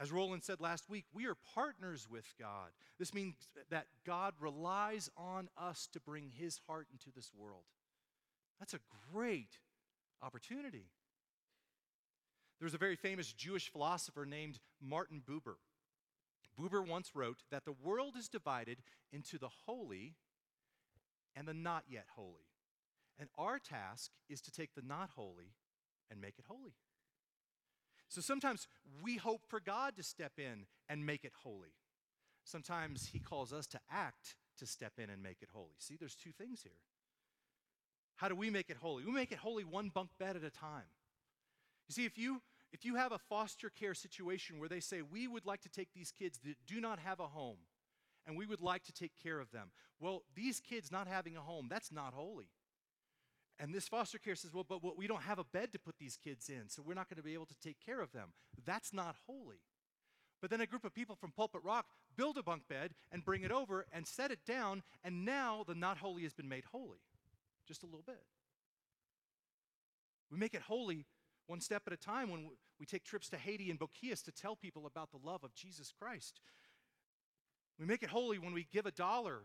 As 0.00 0.12
Roland 0.12 0.44
said 0.44 0.60
last 0.60 0.88
week, 0.88 1.04
we 1.12 1.26
are 1.26 1.36
partners 1.54 2.06
with 2.08 2.26
God. 2.38 2.70
This 2.98 3.14
means 3.14 3.34
that 3.70 3.86
God 4.06 4.34
relies 4.40 5.10
on 5.16 5.48
us 5.56 5.88
to 5.92 6.00
bring 6.00 6.30
His 6.36 6.60
heart 6.66 6.86
into 6.92 7.10
this 7.14 7.30
world. 7.36 7.64
That's 8.58 8.74
a 8.74 8.80
great 9.12 9.58
opportunity. 10.22 10.86
There's 12.60 12.74
a 12.74 12.78
very 12.78 12.96
famous 12.96 13.32
Jewish 13.32 13.70
philosopher 13.70 14.26
named 14.26 14.58
Martin 14.80 15.22
Buber. 15.24 15.56
Buber 16.58 16.86
once 16.86 17.12
wrote 17.14 17.44
that 17.50 17.64
the 17.64 17.72
world 17.72 18.14
is 18.16 18.28
divided 18.28 18.78
into 19.12 19.38
the 19.38 19.48
holy 19.66 20.16
and 21.36 21.46
the 21.46 21.54
not 21.54 21.84
yet 21.88 22.06
holy. 22.16 22.48
And 23.18 23.28
our 23.38 23.58
task 23.58 24.10
is 24.28 24.40
to 24.42 24.50
take 24.50 24.74
the 24.74 24.82
not 24.82 25.10
holy 25.14 25.54
and 26.10 26.20
make 26.20 26.38
it 26.38 26.46
holy. 26.48 26.74
So 28.08 28.20
sometimes 28.20 28.66
we 29.02 29.16
hope 29.16 29.42
for 29.46 29.60
God 29.60 29.96
to 29.96 30.02
step 30.02 30.32
in 30.38 30.66
and 30.88 31.04
make 31.04 31.24
it 31.24 31.32
holy. 31.42 31.74
Sometimes 32.44 33.10
He 33.12 33.18
calls 33.18 33.52
us 33.52 33.66
to 33.68 33.80
act 33.90 34.36
to 34.58 34.66
step 34.66 34.94
in 34.98 35.10
and 35.10 35.22
make 35.22 35.42
it 35.42 35.50
holy. 35.52 35.76
See, 35.78 35.96
there's 35.98 36.16
two 36.16 36.32
things 36.32 36.62
here. 36.62 36.80
How 38.18 38.28
do 38.28 38.34
we 38.34 38.50
make 38.50 38.68
it 38.68 38.76
holy? 38.76 39.04
We 39.04 39.12
make 39.12 39.30
it 39.30 39.38
holy 39.38 39.64
one 39.64 39.90
bunk 39.94 40.10
bed 40.18 40.34
at 40.34 40.42
a 40.42 40.50
time. 40.50 40.90
You 41.88 41.94
see, 41.94 42.04
if 42.04 42.18
you 42.18 42.42
if 42.72 42.84
you 42.84 42.96
have 42.96 43.12
a 43.12 43.18
foster 43.18 43.70
care 43.70 43.94
situation 43.94 44.58
where 44.58 44.68
they 44.68 44.80
say, 44.80 45.02
We 45.02 45.28
would 45.28 45.46
like 45.46 45.62
to 45.62 45.68
take 45.68 45.94
these 45.94 46.10
kids 46.10 46.38
that 46.44 46.56
do 46.66 46.80
not 46.80 46.98
have 46.98 47.20
a 47.20 47.28
home, 47.28 47.58
and 48.26 48.36
we 48.36 48.44
would 48.44 48.60
like 48.60 48.84
to 48.84 48.92
take 48.92 49.12
care 49.22 49.38
of 49.38 49.52
them. 49.52 49.70
Well, 50.00 50.24
these 50.34 50.58
kids 50.60 50.90
not 50.90 51.06
having 51.06 51.36
a 51.36 51.40
home, 51.40 51.68
that's 51.70 51.92
not 51.92 52.12
holy. 52.12 52.50
And 53.60 53.72
this 53.72 53.88
foster 53.88 54.18
care 54.18 54.34
says, 54.34 54.52
Well, 54.52 54.66
but 54.68 54.98
we 54.98 55.06
don't 55.06 55.22
have 55.22 55.38
a 55.38 55.44
bed 55.44 55.72
to 55.72 55.78
put 55.78 55.96
these 55.98 56.16
kids 56.16 56.48
in, 56.48 56.68
so 56.68 56.82
we're 56.84 56.94
not 56.94 57.08
going 57.08 57.18
to 57.18 57.22
be 57.22 57.34
able 57.34 57.46
to 57.46 57.58
take 57.62 57.78
care 57.84 58.00
of 58.00 58.10
them. 58.10 58.32
That's 58.66 58.92
not 58.92 59.14
holy. 59.28 59.60
But 60.40 60.50
then 60.50 60.60
a 60.60 60.66
group 60.66 60.84
of 60.84 60.94
people 60.94 61.14
from 61.14 61.30
Pulpit 61.30 61.62
Rock 61.64 61.86
build 62.16 62.36
a 62.36 62.42
bunk 62.42 62.62
bed 62.68 62.94
and 63.12 63.24
bring 63.24 63.42
it 63.42 63.52
over 63.52 63.86
and 63.92 64.06
set 64.06 64.32
it 64.32 64.44
down, 64.44 64.82
and 65.04 65.24
now 65.24 65.64
the 65.66 65.74
not 65.74 65.98
holy 65.98 66.24
has 66.24 66.34
been 66.34 66.48
made 66.48 66.64
holy. 66.72 66.98
Just 67.68 67.82
a 67.82 67.86
little 67.86 68.04
bit. 68.04 68.22
We 70.30 70.38
make 70.38 70.54
it 70.54 70.62
holy 70.62 71.04
one 71.46 71.60
step 71.60 71.82
at 71.86 71.92
a 71.92 71.96
time 71.96 72.30
when 72.30 72.50
we 72.80 72.86
take 72.86 73.04
trips 73.04 73.28
to 73.28 73.36
Haiti 73.36 73.70
and 73.70 73.78
Boquillas 73.78 74.22
to 74.24 74.32
tell 74.32 74.56
people 74.56 74.86
about 74.86 75.10
the 75.10 75.18
love 75.22 75.44
of 75.44 75.54
Jesus 75.54 75.92
Christ. 75.92 76.40
We 77.78 77.86
make 77.86 78.02
it 78.02 78.08
holy 78.08 78.38
when 78.38 78.54
we 78.54 78.66
give 78.72 78.86
a 78.86 78.90
dollar 78.90 79.42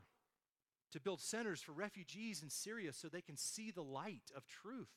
to 0.92 1.00
build 1.00 1.20
centers 1.22 1.62
for 1.62 1.74
refugees 1.74 2.42
in 2.42 2.50
Syria 2.50 2.94
so 2.94 3.08
they 3.08 3.22
can 3.22 3.38
see 3.38 3.72
the 3.72 3.84
light 3.84 4.32
of 4.36 4.48
truth. 4.48 4.90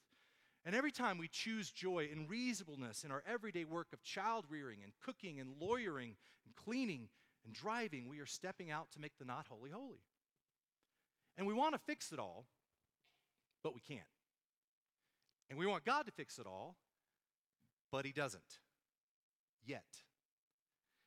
And 0.65 0.75
every 0.75 0.91
time 0.91 1.19
we 1.19 1.29
choose 1.29 1.71
joy 1.71 2.09
and 2.11 2.29
reasonableness 2.29 3.05
in 3.05 3.11
our 3.11 3.23
everyday 3.27 3.65
work 3.65 3.89
of 3.93 4.03
child 4.03 4.45
rearing 4.49 4.79
and 4.83 4.93
cooking 5.05 5.41
and 5.41 5.55
lawyering 5.61 6.17
and 6.45 6.57
cleaning 6.57 7.09
and 7.45 7.55
driving, 7.55 8.09
we 8.09 8.21
are 8.21 8.27
stepping 8.27 8.71
out 8.71 8.91
to 8.93 9.01
make 9.01 9.17
the 9.19 9.25
not 9.25 9.47
holy 9.49 9.71
holy. 9.71 10.03
And 11.37 11.47
we 11.47 11.55
want 11.55 11.75
to 11.75 11.81
fix 11.87 12.13
it 12.13 12.19
all, 12.19 12.47
but 13.67 13.75
we 13.75 13.81
can't. 13.81 14.07
And 15.51 15.59
we 15.59 15.67
want 15.67 15.85
God 15.85 16.07
to 16.07 16.13
fix 16.13 16.39
it 16.39 16.47
all, 16.47 16.77
but 17.91 18.05
he 18.05 18.13
doesn't 18.13 18.61
yet. 19.65 19.83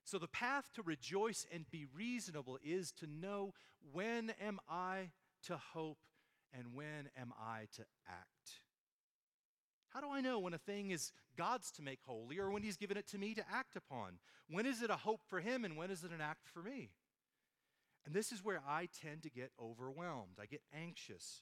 So 0.03 0.17
the 0.17 0.27
path 0.27 0.65
to 0.75 0.81
rejoice 0.81 1.47
and 1.53 1.71
be 1.71 1.85
reasonable 1.95 2.59
is 2.61 2.91
to 2.99 3.07
know 3.07 3.53
when 3.93 4.33
am 4.45 4.59
I 4.69 5.11
to 5.45 5.55
hope 5.55 5.99
and 6.53 6.73
when 6.73 7.09
am 7.17 7.31
I 7.39 7.67
to 7.77 7.83
act. 8.09 8.59
How 9.91 10.01
do 10.01 10.09
I 10.11 10.19
know 10.19 10.39
when 10.39 10.53
a 10.53 10.57
thing 10.57 10.91
is 10.91 11.13
God's 11.37 11.71
to 11.71 11.81
make 11.81 11.99
holy 12.05 12.39
or 12.39 12.51
when 12.51 12.63
He's 12.63 12.75
given 12.75 12.97
it 12.97 13.07
to 13.07 13.17
me 13.17 13.35
to 13.35 13.43
act 13.49 13.77
upon? 13.77 14.19
When 14.49 14.65
is 14.65 14.81
it 14.81 14.89
a 14.89 14.97
hope 14.97 15.21
for 15.29 15.39
Him 15.39 15.63
and 15.63 15.77
when 15.77 15.91
is 15.91 16.03
it 16.03 16.11
an 16.11 16.19
act 16.19 16.49
for 16.53 16.61
me? 16.61 16.89
And 18.05 18.13
this 18.13 18.33
is 18.33 18.43
where 18.43 18.59
I 18.67 18.89
tend 19.01 19.23
to 19.23 19.29
get 19.29 19.51
overwhelmed. 19.57 20.39
I 20.41 20.45
get 20.45 20.61
anxious. 20.73 21.41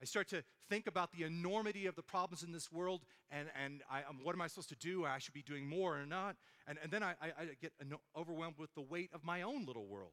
I 0.00 0.04
start 0.04 0.28
to 0.28 0.44
think 0.68 0.86
about 0.86 1.12
the 1.12 1.24
enormity 1.24 1.86
of 1.86 1.94
the 1.94 2.02
problems 2.02 2.42
in 2.42 2.52
this 2.52 2.70
world 2.70 3.02
and, 3.30 3.48
and 3.62 3.82
I, 3.90 4.02
um, 4.08 4.18
what 4.22 4.34
am 4.34 4.42
I 4.42 4.46
supposed 4.46 4.68
to 4.68 4.76
do? 4.76 5.06
I 5.06 5.18
should 5.18 5.34
be 5.34 5.42
doing 5.42 5.66
more 5.66 5.98
or 5.98 6.06
not. 6.06 6.36
And, 6.66 6.78
and 6.82 6.92
then 6.92 7.02
I, 7.02 7.14
I, 7.20 7.26
I 7.38 7.44
get 7.60 7.72
overwhelmed 8.16 8.58
with 8.58 8.74
the 8.74 8.82
weight 8.82 9.10
of 9.14 9.24
my 9.24 9.42
own 9.42 9.64
little 9.64 9.86
world. 9.86 10.12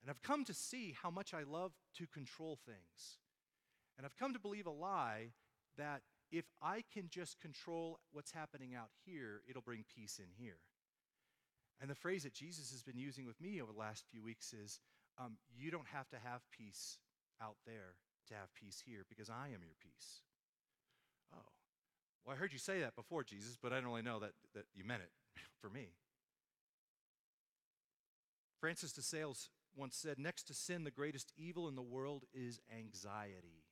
And 0.00 0.10
I've 0.10 0.22
come 0.22 0.44
to 0.44 0.54
see 0.54 0.96
how 1.02 1.10
much 1.10 1.34
I 1.34 1.42
love 1.42 1.72
to 1.98 2.06
control 2.06 2.58
things. 2.64 3.18
And 3.96 4.06
I've 4.06 4.16
come 4.16 4.32
to 4.32 4.38
believe 4.38 4.66
a 4.66 4.70
lie 4.70 5.32
that 5.76 6.02
if 6.30 6.44
I 6.62 6.84
can 6.92 7.08
just 7.08 7.40
control 7.40 7.98
what's 8.12 8.32
happening 8.32 8.74
out 8.74 8.90
here, 9.04 9.42
it'll 9.48 9.62
bring 9.62 9.84
peace 9.94 10.18
in 10.18 10.30
here. 10.42 10.58
And 11.80 11.90
the 11.90 11.94
phrase 11.94 12.22
that 12.22 12.34
Jesus 12.34 12.70
has 12.70 12.82
been 12.82 12.98
using 12.98 13.26
with 13.26 13.40
me 13.40 13.60
over 13.60 13.72
the 13.72 13.78
last 13.78 14.04
few 14.10 14.22
weeks 14.22 14.52
is 14.52 14.80
um, 15.18 15.36
you 15.56 15.70
don't 15.70 15.86
have 15.92 16.08
to 16.10 16.16
have 16.16 16.40
peace 16.56 16.98
out 17.40 17.56
there 17.66 17.94
to 18.28 18.34
have 18.34 18.54
peace 18.54 18.82
here 18.84 19.04
because 19.08 19.30
I 19.30 19.46
am 19.46 19.62
your 19.64 19.76
peace. 19.80 20.22
Oh, 21.34 21.50
well, 22.24 22.36
I 22.36 22.38
heard 22.38 22.52
you 22.52 22.58
say 22.58 22.80
that 22.80 22.96
before, 22.96 23.24
Jesus, 23.24 23.56
but 23.60 23.72
I 23.72 23.76
didn't 23.76 23.90
really 23.90 24.02
know 24.02 24.18
that, 24.20 24.32
that 24.54 24.64
you 24.74 24.84
meant 24.84 25.02
it 25.02 25.10
for 25.60 25.70
me. 25.70 25.88
Francis 28.60 28.92
de 28.92 29.02
Sales 29.02 29.50
once 29.76 29.96
said, 29.96 30.18
Next 30.18 30.44
to 30.44 30.54
sin, 30.54 30.84
the 30.84 30.90
greatest 30.90 31.32
evil 31.36 31.68
in 31.68 31.76
the 31.76 31.82
world 31.82 32.24
is 32.34 32.60
anxiety. 32.76 33.64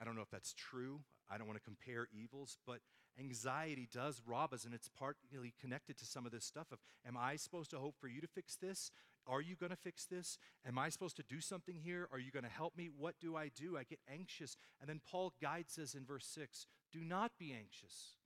I 0.00 0.04
don't 0.04 0.16
know 0.16 0.22
if 0.22 0.30
that's 0.30 0.52
true. 0.52 1.00
I 1.30 1.38
don't 1.38 1.46
want 1.46 1.58
to 1.58 1.64
compare 1.64 2.08
evils, 2.12 2.58
but 2.66 2.80
anxiety 3.18 3.88
does 3.90 4.20
rob 4.26 4.52
us, 4.52 4.64
and 4.64 4.74
it's 4.74 4.88
partly 4.88 5.54
connected 5.60 5.96
to 5.98 6.04
some 6.04 6.26
of 6.26 6.32
this 6.32 6.44
stuff 6.44 6.66
of, 6.72 6.78
am 7.06 7.16
I 7.16 7.36
supposed 7.36 7.70
to 7.70 7.78
hope 7.78 7.94
for 8.00 8.08
you 8.08 8.20
to 8.20 8.26
fix 8.26 8.56
this? 8.56 8.90
Are 9.26 9.40
you 9.40 9.56
going 9.56 9.70
to 9.70 9.76
fix 9.76 10.04
this? 10.04 10.38
Am 10.66 10.78
I 10.78 10.88
supposed 10.90 11.16
to 11.16 11.22
do 11.22 11.40
something 11.40 11.76
here? 11.76 12.08
Are 12.12 12.18
you 12.18 12.30
going 12.30 12.44
to 12.44 12.50
help 12.50 12.76
me? 12.76 12.90
What 12.96 13.14
do 13.20 13.36
I 13.36 13.50
do? 13.54 13.76
I 13.76 13.84
get 13.84 14.00
anxious. 14.12 14.56
And 14.80 14.88
then 14.88 15.00
Paul 15.10 15.32
guides 15.40 15.78
us 15.78 15.94
in 15.94 16.04
verse 16.04 16.26
6 16.26 16.66
do 16.92 17.00
not 17.00 17.32
be 17.38 17.52
anxious 17.52 18.16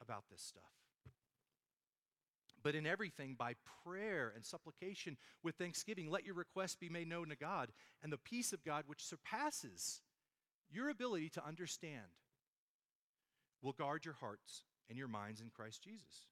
about 0.00 0.24
this 0.30 0.42
stuff. 0.42 0.62
But 2.62 2.74
in 2.74 2.86
everything, 2.86 3.36
by 3.38 3.54
prayer 3.84 4.32
and 4.34 4.44
supplication 4.44 5.16
with 5.42 5.54
thanksgiving, 5.54 6.10
let 6.10 6.24
your 6.24 6.34
requests 6.34 6.76
be 6.76 6.88
made 6.88 7.08
known 7.08 7.30
to 7.30 7.36
God, 7.36 7.72
and 8.02 8.12
the 8.12 8.18
peace 8.18 8.52
of 8.52 8.64
God, 8.64 8.84
which 8.86 9.04
surpasses 9.04 10.02
your 10.70 10.90
ability 10.90 11.30
to 11.30 11.46
understand, 11.46 12.04
will 13.62 13.72
guard 13.72 14.04
your 14.04 14.14
hearts 14.14 14.64
and 14.88 14.98
your 14.98 15.08
minds 15.08 15.40
in 15.40 15.48
Christ 15.48 15.82
Jesus. 15.82 16.28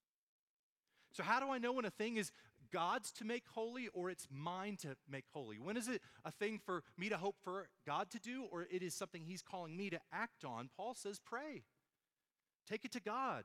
So, 1.12 1.22
how 1.22 1.40
do 1.40 1.50
I 1.50 1.58
know 1.58 1.72
when 1.72 1.84
a 1.84 1.90
thing 1.90 2.16
is 2.16 2.30
God's 2.72 3.12
to 3.12 3.24
make 3.24 3.44
holy 3.54 3.88
or 3.94 4.10
it's 4.10 4.26
mine 4.30 4.76
to 4.82 4.96
make 5.10 5.24
holy? 5.32 5.58
When 5.58 5.76
is 5.76 5.88
it 5.88 6.02
a 6.24 6.30
thing 6.30 6.60
for 6.64 6.82
me 6.96 7.08
to 7.08 7.16
hope 7.16 7.36
for 7.42 7.68
God 7.86 8.10
to 8.10 8.18
do 8.18 8.44
or 8.50 8.66
it 8.70 8.82
is 8.82 8.94
something 8.94 9.22
He's 9.24 9.42
calling 9.42 9.76
me 9.76 9.90
to 9.90 10.00
act 10.12 10.44
on? 10.44 10.68
Paul 10.76 10.94
says, 10.94 11.20
pray. 11.24 11.62
Take 12.68 12.84
it 12.84 12.92
to 12.92 13.00
God. 13.00 13.44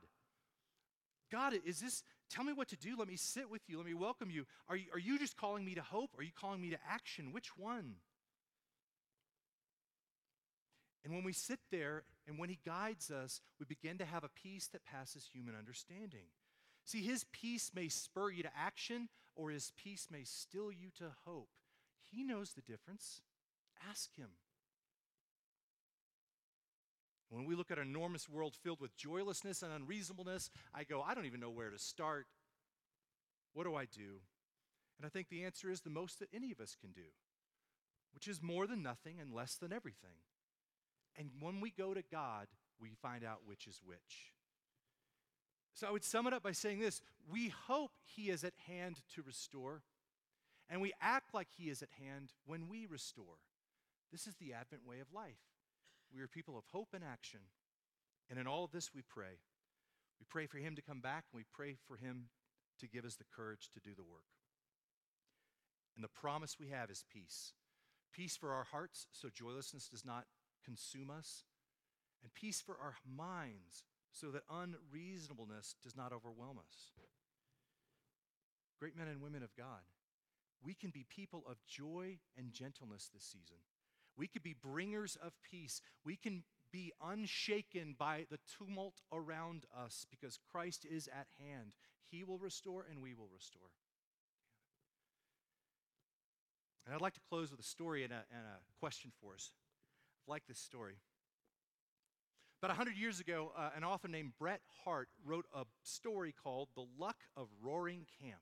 God, 1.32 1.54
is 1.64 1.80
this, 1.80 2.02
tell 2.30 2.44
me 2.44 2.52
what 2.52 2.68
to 2.68 2.76
do. 2.76 2.96
Let 2.98 3.08
me 3.08 3.16
sit 3.16 3.50
with 3.50 3.62
you. 3.66 3.78
Let 3.78 3.86
me 3.86 3.94
welcome 3.94 4.30
you. 4.30 4.44
Are 4.68 4.76
you, 4.76 4.86
are 4.92 4.98
you 4.98 5.18
just 5.18 5.36
calling 5.36 5.64
me 5.64 5.74
to 5.74 5.82
hope? 5.82 6.10
Are 6.18 6.22
you 6.22 6.32
calling 6.38 6.60
me 6.60 6.70
to 6.70 6.78
action? 6.88 7.32
Which 7.32 7.56
one? 7.56 7.94
And 11.04 11.14
when 11.14 11.24
we 11.24 11.32
sit 11.32 11.58
there 11.70 12.04
and 12.26 12.38
when 12.38 12.48
He 12.48 12.58
guides 12.64 13.10
us, 13.10 13.40
we 13.58 13.66
begin 13.66 13.98
to 13.98 14.04
have 14.04 14.24
a 14.24 14.28
peace 14.28 14.68
that 14.68 14.84
passes 14.84 15.28
human 15.32 15.54
understanding. 15.54 16.26
See, 16.84 17.02
His 17.02 17.24
peace 17.32 17.70
may 17.74 17.88
spur 17.88 18.30
you 18.30 18.42
to 18.42 18.50
action, 18.56 19.08
or 19.34 19.50
His 19.50 19.72
peace 19.76 20.08
may 20.10 20.24
still 20.24 20.70
you 20.70 20.90
to 20.98 21.12
hope. 21.24 21.48
He 22.10 22.22
knows 22.22 22.52
the 22.52 22.62
difference. 22.62 23.22
Ask 23.88 24.14
Him. 24.16 24.30
When 27.30 27.46
we 27.46 27.56
look 27.56 27.70
at 27.70 27.78
an 27.78 27.88
enormous 27.88 28.28
world 28.28 28.54
filled 28.62 28.80
with 28.80 28.96
joylessness 28.96 29.62
and 29.62 29.72
unreasonableness, 29.72 30.50
I 30.74 30.84
go, 30.84 31.02
I 31.02 31.14
don't 31.14 31.26
even 31.26 31.40
know 31.40 31.50
where 31.50 31.70
to 31.70 31.78
start. 31.78 32.26
What 33.54 33.64
do 33.64 33.74
I 33.74 33.86
do? 33.86 34.20
And 34.98 35.06
I 35.06 35.08
think 35.08 35.28
the 35.28 35.44
answer 35.44 35.70
is 35.70 35.80
the 35.80 35.90
most 35.90 36.20
that 36.20 36.28
any 36.32 36.52
of 36.52 36.60
us 36.60 36.76
can 36.80 36.92
do, 36.92 37.08
which 38.12 38.28
is 38.28 38.42
more 38.42 38.66
than 38.66 38.82
nothing 38.82 39.16
and 39.20 39.32
less 39.32 39.56
than 39.56 39.72
everything. 39.72 40.18
And 41.16 41.30
when 41.40 41.60
we 41.60 41.70
go 41.70 41.94
to 41.94 42.02
God, 42.12 42.46
we 42.80 42.90
find 43.00 43.24
out 43.24 43.40
which 43.46 43.66
is 43.66 43.80
which. 43.84 44.33
So 45.74 45.86
I 45.86 45.90
would 45.90 46.04
sum 46.04 46.26
it 46.26 46.32
up 46.32 46.42
by 46.42 46.52
saying 46.52 46.78
this 46.78 47.02
We 47.30 47.48
hope 47.66 47.92
He 48.04 48.30
is 48.30 48.44
at 48.44 48.54
hand 48.66 49.00
to 49.14 49.22
restore, 49.22 49.82
and 50.70 50.80
we 50.80 50.92
act 51.00 51.34
like 51.34 51.48
He 51.56 51.68
is 51.68 51.82
at 51.82 51.90
hand 52.00 52.32
when 52.46 52.68
we 52.68 52.86
restore. 52.86 53.38
This 54.12 54.26
is 54.26 54.36
the 54.36 54.52
Advent 54.52 54.86
way 54.86 55.00
of 55.00 55.12
life. 55.12 55.40
We 56.14 56.20
are 56.22 56.28
people 56.28 56.56
of 56.56 56.64
hope 56.72 56.88
and 56.94 57.02
action. 57.02 57.40
And 58.30 58.38
in 58.38 58.46
all 58.46 58.64
of 58.64 58.70
this, 58.70 58.94
we 58.94 59.02
pray. 59.02 59.40
We 60.20 60.26
pray 60.30 60.46
for 60.46 60.58
Him 60.58 60.76
to 60.76 60.82
come 60.82 61.00
back, 61.00 61.24
and 61.32 61.38
we 61.38 61.44
pray 61.52 61.76
for 61.86 61.96
Him 61.96 62.28
to 62.78 62.86
give 62.88 63.04
us 63.04 63.16
the 63.16 63.24
courage 63.36 63.68
to 63.74 63.80
do 63.80 63.94
the 63.94 64.04
work. 64.04 64.24
And 65.96 66.04
the 66.04 66.08
promise 66.08 66.56
we 66.58 66.68
have 66.68 66.90
is 66.90 67.04
peace 67.12 67.52
peace 68.14 68.36
for 68.36 68.52
our 68.52 68.64
hearts, 68.64 69.08
so 69.10 69.28
joylessness 69.28 69.88
does 69.88 70.04
not 70.04 70.24
consume 70.64 71.10
us, 71.10 71.42
and 72.22 72.32
peace 72.32 72.60
for 72.60 72.76
our 72.80 72.94
minds, 73.04 73.82
so 74.14 74.30
that 74.30 74.42
unreasonableness 74.48 75.74
does 75.82 75.96
not 75.96 76.12
overwhelm 76.12 76.58
us. 76.58 76.92
Great 78.80 78.96
men 78.96 79.08
and 79.08 79.20
women 79.20 79.42
of 79.42 79.54
God, 79.56 79.82
we 80.62 80.74
can 80.74 80.90
be 80.90 81.04
people 81.08 81.44
of 81.48 81.56
joy 81.66 82.18
and 82.38 82.52
gentleness 82.52 83.10
this 83.12 83.24
season. 83.24 83.56
We 84.16 84.28
could 84.28 84.42
be 84.42 84.54
bringers 84.54 85.16
of 85.22 85.32
peace. 85.50 85.80
We 86.04 86.16
can 86.16 86.44
be 86.72 86.92
unshaken 87.02 87.96
by 87.98 88.26
the 88.30 88.38
tumult 88.58 89.00
around 89.12 89.66
us 89.76 90.06
because 90.10 90.38
Christ 90.52 90.86
is 90.88 91.08
at 91.08 91.26
hand. 91.38 91.74
He 92.10 92.24
will 92.24 92.38
restore 92.38 92.86
and 92.88 93.02
we 93.02 93.14
will 93.14 93.28
restore. 93.34 93.70
And 96.86 96.94
I'd 96.94 97.00
like 97.00 97.14
to 97.14 97.20
close 97.28 97.50
with 97.50 97.60
a 97.60 97.64
story 97.64 98.04
and 98.04 98.12
a, 98.12 98.22
and 98.30 98.44
a 98.46 98.78
question 98.78 99.10
for 99.20 99.34
us. 99.34 99.50
I 100.28 100.30
like 100.30 100.46
this 100.46 100.58
story. 100.58 100.96
About 102.64 102.78
100 102.78 102.96
years 102.96 103.20
ago, 103.20 103.52
uh, 103.58 103.68
an 103.76 103.84
author 103.84 104.08
named 104.08 104.32
Bret 104.38 104.62
Harte 104.86 105.10
wrote 105.22 105.44
a 105.54 105.64
story 105.82 106.32
called 106.32 106.68
The 106.74 106.86
Luck 106.98 107.18
of 107.36 107.48
Roaring 107.62 108.06
Camp. 108.22 108.40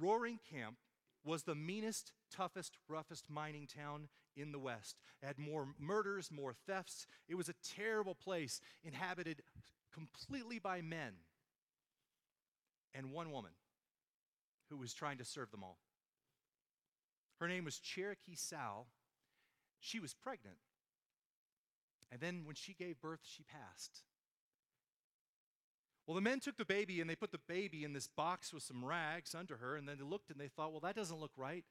Roaring 0.00 0.38
Camp 0.50 0.78
was 1.22 1.42
the 1.42 1.54
meanest, 1.54 2.12
toughest, 2.34 2.78
roughest 2.88 3.28
mining 3.28 3.66
town 3.66 4.08
in 4.34 4.50
the 4.50 4.58
West. 4.58 4.96
It 5.22 5.26
had 5.26 5.38
more 5.38 5.74
murders, 5.78 6.30
more 6.32 6.54
thefts. 6.66 7.06
It 7.28 7.34
was 7.34 7.50
a 7.50 7.54
terrible 7.76 8.14
place, 8.14 8.62
inhabited 8.82 9.42
completely 9.92 10.58
by 10.58 10.80
men 10.80 11.12
and 12.94 13.12
one 13.12 13.30
woman 13.30 13.52
who 14.70 14.78
was 14.78 14.94
trying 14.94 15.18
to 15.18 15.24
serve 15.26 15.50
them 15.50 15.62
all. 15.62 15.76
Her 17.40 17.46
name 17.46 17.66
was 17.66 17.78
Cherokee 17.78 18.36
Sal. 18.36 18.86
She 19.80 20.00
was 20.00 20.14
pregnant. 20.14 20.56
And 22.10 22.20
then 22.20 22.42
when 22.44 22.56
she 22.56 22.74
gave 22.74 23.00
birth, 23.00 23.20
she 23.22 23.44
passed. 23.44 24.02
Well, 26.06 26.16
the 26.16 26.20
men 26.20 26.40
took 26.40 26.56
the 26.56 26.64
baby 26.64 27.00
and 27.00 27.08
they 27.08 27.14
put 27.14 27.30
the 27.30 27.38
baby 27.46 27.84
in 27.84 27.92
this 27.92 28.08
box 28.08 28.52
with 28.52 28.64
some 28.64 28.84
rags 28.84 29.34
under 29.34 29.56
her, 29.58 29.76
and 29.76 29.88
then 29.88 29.98
they 29.98 30.04
looked 30.04 30.30
and 30.30 30.40
they 30.40 30.48
thought, 30.48 30.72
well, 30.72 30.80
that 30.80 30.96
doesn't 30.96 31.20
look 31.20 31.30
right. 31.36 31.64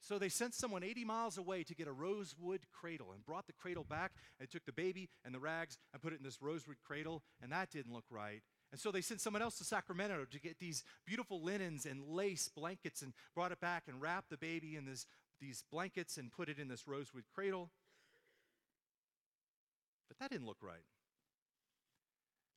So 0.00 0.18
they 0.18 0.28
sent 0.28 0.54
someone 0.54 0.84
80 0.84 1.04
miles 1.04 1.38
away 1.38 1.64
to 1.64 1.74
get 1.74 1.88
a 1.88 1.92
rosewood 1.92 2.66
cradle 2.72 3.12
and 3.12 3.24
brought 3.24 3.46
the 3.46 3.52
cradle 3.52 3.84
back 3.84 4.12
and 4.38 4.50
took 4.50 4.66
the 4.66 4.72
baby 4.72 5.08
and 5.24 5.34
the 5.34 5.38
rags 5.38 5.78
and 5.92 6.02
put 6.02 6.12
it 6.12 6.18
in 6.18 6.24
this 6.24 6.42
rosewood 6.42 6.76
cradle, 6.84 7.22
and 7.42 7.50
that 7.52 7.70
didn't 7.70 7.92
look 7.92 8.04
right. 8.10 8.42
And 8.70 8.80
so 8.80 8.90
they 8.90 9.00
sent 9.00 9.20
someone 9.20 9.42
else 9.42 9.56
to 9.58 9.64
Sacramento 9.64 10.26
to 10.30 10.40
get 10.40 10.58
these 10.58 10.84
beautiful 11.06 11.42
linens 11.42 11.86
and 11.86 12.06
lace 12.06 12.48
blankets 12.48 13.00
and 13.00 13.14
brought 13.34 13.52
it 13.52 13.60
back 13.60 13.84
and 13.88 14.02
wrapped 14.02 14.28
the 14.28 14.36
baby 14.36 14.76
in 14.76 14.84
this, 14.84 15.06
these 15.40 15.64
blankets 15.72 16.18
and 16.18 16.32
put 16.32 16.48
it 16.48 16.58
in 16.58 16.68
this 16.68 16.86
rosewood 16.86 17.24
cradle. 17.34 17.70
But 20.08 20.18
that 20.18 20.30
didn't 20.30 20.46
look 20.46 20.62
right. 20.62 20.84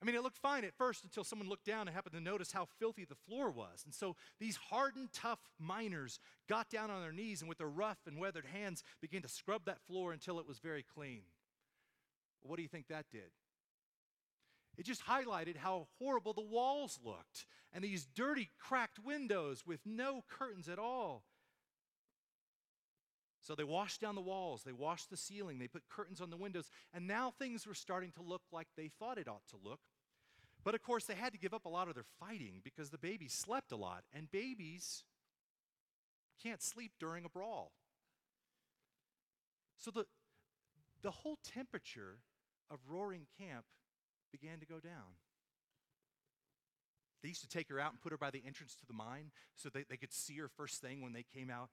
I 0.01 0.05
mean, 0.05 0.15
it 0.15 0.23
looked 0.23 0.37
fine 0.37 0.63
at 0.63 0.73
first 0.77 1.03
until 1.03 1.25
someone 1.25 1.49
looked 1.49 1.65
down 1.65 1.87
and 1.87 1.89
happened 1.89 2.15
to 2.15 2.21
notice 2.21 2.53
how 2.53 2.67
filthy 2.79 3.03
the 3.03 3.15
floor 3.15 3.51
was. 3.51 3.83
And 3.83 3.93
so 3.93 4.15
these 4.39 4.55
hardened, 4.55 5.09
tough 5.11 5.39
miners 5.59 6.19
got 6.47 6.69
down 6.69 6.89
on 6.89 7.01
their 7.01 7.11
knees 7.11 7.41
and 7.41 7.49
with 7.49 7.57
their 7.57 7.67
rough 7.67 7.99
and 8.07 8.17
weathered 8.17 8.45
hands 8.45 8.83
began 9.01 9.21
to 9.23 9.27
scrub 9.27 9.65
that 9.65 9.81
floor 9.81 10.13
until 10.13 10.39
it 10.39 10.47
was 10.47 10.59
very 10.59 10.83
clean. 10.83 11.23
What 12.41 12.55
do 12.55 12.61
you 12.61 12.69
think 12.69 12.87
that 12.87 13.07
did? 13.11 13.31
It 14.77 14.85
just 14.85 15.05
highlighted 15.05 15.57
how 15.57 15.87
horrible 15.99 16.31
the 16.31 16.41
walls 16.41 16.99
looked 17.03 17.45
and 17.73 17.83
these 17.83 18.05
dirty, 18.05 18.49
cracked 18.57 18.99
windows 18.99 19.63
with 19.65 19.81
no 19.85 20.23
curtains 20.29 20.69
at 20.69 20.79
all. 20.79 21.25
So 23.49 23.55
they 23.55 23.63
washed 23.63 23.99
down 23.99 24.13
the 24.13 24.21
walls, 24.21 24.61
they 24.63 24.73
washed 24.73 25.09
the 25.09 25.17
ceiling, 25.17 25.57
they 25.57 25.67
put 25.67 25.89
curtains 25.89 26.21
on 26.21 26.29
the 26.29 26.37
windows, 26.37 26.69
and 26.93 27.07
now 27.07 27.31
things 27.31 27.65
were 27.65 27.73
starting 27.73 28.11
to 28.11 28.21
look 28.21 28.43
like 28.51 28.67
they 28.77 28.91
thought 28.99 29.17
it 29.17 29.27
ought 29.27 29.47
to 29.47 29.57
look. 29.67 29.79
But 30.63 30.75
of 30.75 30.83
course, 30.83 31.05
they 31.05 31.15
had 31.15 31.31
to 31.33 31.39
give 31.39 31.55
up 31.55 31.65
a 31.65 31.69
lot 31.69 31.87
of 31.87 31.95
their 31.95 32.05
fighting 32.19 32.61
because 32.63 32.91
the 32.91 32.99
babies 32.99 33.33
slept 33.33 33.71
a 33.71 33.75
lot, 33.75 34.03
and 34.13 34.29
babies 34.29 35.03
can't 36.43 36.61
sleep 36.61 36.91
during 36.99 37.25
a 37.25 37.29
brawl. 37.29 37.71
So 39.79 39.89
the, 39.89 40.05
the 41.01 41.09
whole 41.09 41.39
temperature 41.43 42.19
of 42.69 42.77
Roaring 42.87 43.25
Camp 43.39 43.65
began 44.31 44.59
to 44.59 44.67
go 44.67 44.79
down. 44.79 45.17
They 47.23 47.29
used 47.29 47.41
to 47.41 47.47
take 47.49 47.67
her 47.69 47.79
out 47.79 47.93
and 47.93 47.99
put 47.99 48.11
her 48.11 48.17
by 48.19 48.29
the 48.29 48.43
entrance 48.45 48.75
to 48.75 48.85
the 48.85 48.93
mine 48.93 49.31
so 49.55 49.69
they, 49.69 49.85
they 49.89 49.97
could 49.97 50.13
see 50.13 50.37
her 50.37 50.49
first 50.55 50.81
thing 50.81 51.01
when 51.01 51.13
they 51.13 51.25
came 51.33 51.49
out. 51.49 51.69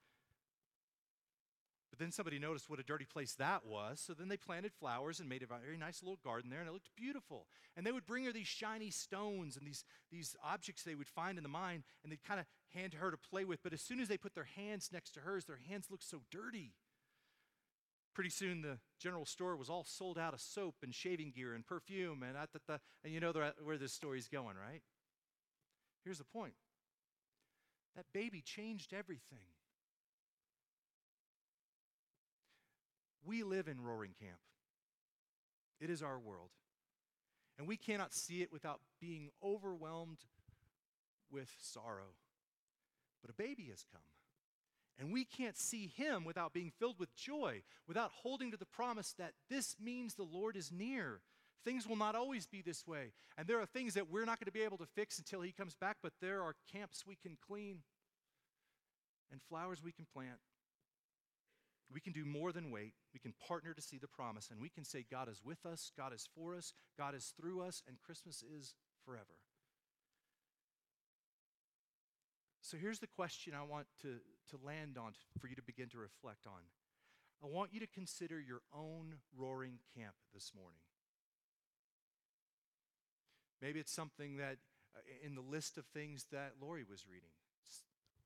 But 1.96 2.04
then 2.04 2.12
somebody 2.12 2.38
noticed 2.38 2.68
what 2.68 2.78
a 2.78 2.82
dirty 2.82 3.06
place 3.06 3.34
that 3.36 3.64
was, 3.64 4.00
so 4.00 4.12
then 4.12 4.28
they 4.28 4.36
planted 4.36 4.74
flowers 4.74 5.18
and 5.18 5.30
made 5.30 5.42
a 5.42 5.46
very 5.46 5.78
nice 5.78 6.02
little 6.02 6.18
garden 6.22 6.50
there, 6.50 6.60
and 6.60 6.68
it 6.68 6.72
looked 6.72 6.94
beautiful. 6.94 7.46
And 7.74 7.86
they 7.86 7.92
would 7.92 8.04
bring 8.04 8.24
her 8.24 8.32
these 8.32 8.46
shiny 8.46 8.90
stones 8.90 9.56
and 9.56 9.66
these, 9.66 9.82
these 10.12 10.36
objects 10.44 10.82
they 10.82 10.94
would 10.94 11.08
find 11.08 11.38
in 11.38 11.42
the 11.42 11.48
mine, 11.48 11.84
and 12.02 12.12
they'd 12.12 12.22
kind 12.22 12.38
of 12.38 12.44
hand 12.74 12.92
her 12.94 13.10
to 13.10 13.16
play 13.16 13.46
with. 13.46 13.62
But 13.62 13.72
as 13.72 13.80
soon 13.80 13.98
as 13.98 14.08
they 14.08 14.18
put 14.18 14.34
their 14.34 14.48
hands 14.56 14.90
next 14.92 15.12
to 15.12 15.20
hers, 15.20 15.46
their 15.46 15.60
hands 15.70 15.86
looked 15.90 16.04
so 16.04 16.20
dirty. 16.30 16.74
Pretty 18.12 18.28
soon, 18.28 18.60
the 18.60 18.78
general 19.00 19.24
store 19.24 19.56
was 19.56 19.70
all 19.70 19.84
sold 19.84 20.18
out 20.18 20.34
of 20.34 20.40
soap 20.42 20.74
and 20.82 20.94
shaving 20.94 21.30
gear 21.30 21.54
and 21.54 21.66
perfume, 21.66 22.22
and, 22.22 22.36
and 22.36 23.12
you 23.14 23.20
know 23.20 23.32
where 23.62 23.78
this 23.78 23.94
story's 23.94 24.28
going, 24.28 24.56
right? 24.56 24.82
Here's 26.04 26.18
the 26.18 26.24
point 26.24 26.54
that 27.94 28.04
baby 28.12 28.42
changed 28.42 28.92
everything. 28.92 29.55
We 33.26 33.42
live 33.42 33.66
in 33.68 33.80
Roaring 33.80 34.14
Camp, 34.20 34.38
it 35.80 35.90
is 35.90 36.02
our 36.02 36.18
world. 36.18 36.50
And 37.58 37.66
we 37.66 37.76
cannot 37.78 38.12
see 38.12 38.42
it 38.42 38.52
without 38.52 38.80
being 39.00 39.30
overwhelmed 39.42 40.18
with 41.30 41.48
sorrow. 41.58 42.14
But 43.22 43.30
a 43.30 43.34
baby 43.34 43.68
has 43.70 43.84
come. 43.90 44.02
And 44.98 45.12
we 45.12 45.24
can't 45.24 45.56
see 45.56 45.90
him 45.94 46.24
without 46.24 46.52
being 46.52 46.70
filled 46.78 46.98
with 46.98 47.14
joy, 47.14 47.62
without 47.86 48.10
holding 48.22 48.50
to 48.50 48.56
the 48.56 48.66
promise 48.66 49.14
that 49.18 49.32
this 49.50 49.76
means 49.82 50.14
the 50.14 50.22
Lord 50.22 50.56
is 50.56 50.70
near. 50.70 51.20
Things 51.64 51.86
will 51.86 51.96
not 51.96 52.14
always 52.14 52.46
be 52.46 52.62
this 52.62 52.86
way. 52.86 53.12
And 53.36 53.46
there 53.46 53.60
are 53.60 53.66
things 53.66 53.94
that 53.94 54.10
we're 54.10 54.24
not 54.24 54.38
going 54.38 54.46
to 54.46 54.52
be 54.52 54.62
able 54.62 54.78
to 54.78 54.86
fix 54.86 55.18
until 55.18 55.40
he 55.40 55.52
comes 55.52 55.74
back, 55.74 55.96
but 56.02 56.12
there 56.20 56.42
are 56.42 56.54
camps 56.72 57.04
we 57.06 57.16
can 57.16 57.36
clean 57.46 57.78
and 59.32 59.40
flowers 59.48 59.82
we 59.82 59.92
can 59.92 60.06
plant. 60.12 60.38
We 61.92 62.00
can 62.00 62.12
do 62.12 62.24
more 62.24 62.52
than 62.52 62.70
wait. 62.70 62.94
We 63.14 63.20
can 63.20 63.34
partner 63.46 63.72
to 63.72 63.80
see 63.80 63.98
the 63.98 64.08
promise, 64.08 64.48
and 64.50 64.60
we 64.60 64.68
can 64.68 64.84
say, 64.84 65.04
God 65.10 65.28
is 65.28 65.40
with 65.44 65.64
us, 65.64 65.92
God 65.96 66.12
is 66.12 66.28
for 66.34 66.56
us, 66.56 66.72
God 66.98 67.14
is 67.14 67.32
through 67.40 67.62
us, 67.62 67.82
and 67.86 67.96
Christmas 68.04 68.42
is 68.42 68.74
forever. 69.04 69.38
So 72.60 72.76
here's 72.76 72.98
the 72.98 73.06
question 73.06 73.54
I 73.54 73.62
want 73.62 73.86
to, 74.02 74.16
to 74.50 74.58
land 74.64 74.98
on 74.98 75.12
for 75.40 75.46
you 75.46 75.54
to 75.54 75.62
begin 75.62 75.88
to 75.90 75.98
reflect 75.98 76.46
on. 76.46 76.62
I 77.42 77.46
want 77.46 77.72
you 77.72 77.78
to 77.78 77.86
consider 77.86 78.40
your 78.40 78.62
own 78.74 79.16
roaring 79.36 79.78
camp 79.96 80.14
this 80.34 80.50
morning. 80.56 80.80
Maybe 83.62 83.78
it's 83.78 83.92
something 83.92 84.38
that 84.38 84.56
uh, 84.96 85.00
in 85.24 85.34
the 85.36 85.42
list 85.42 85.78
of 85.78 85.86
things 85.86 86.26
that 86.32 86.54
Lori 86.60 86.84
was 86.88 87.04
reading, 87.08 87.30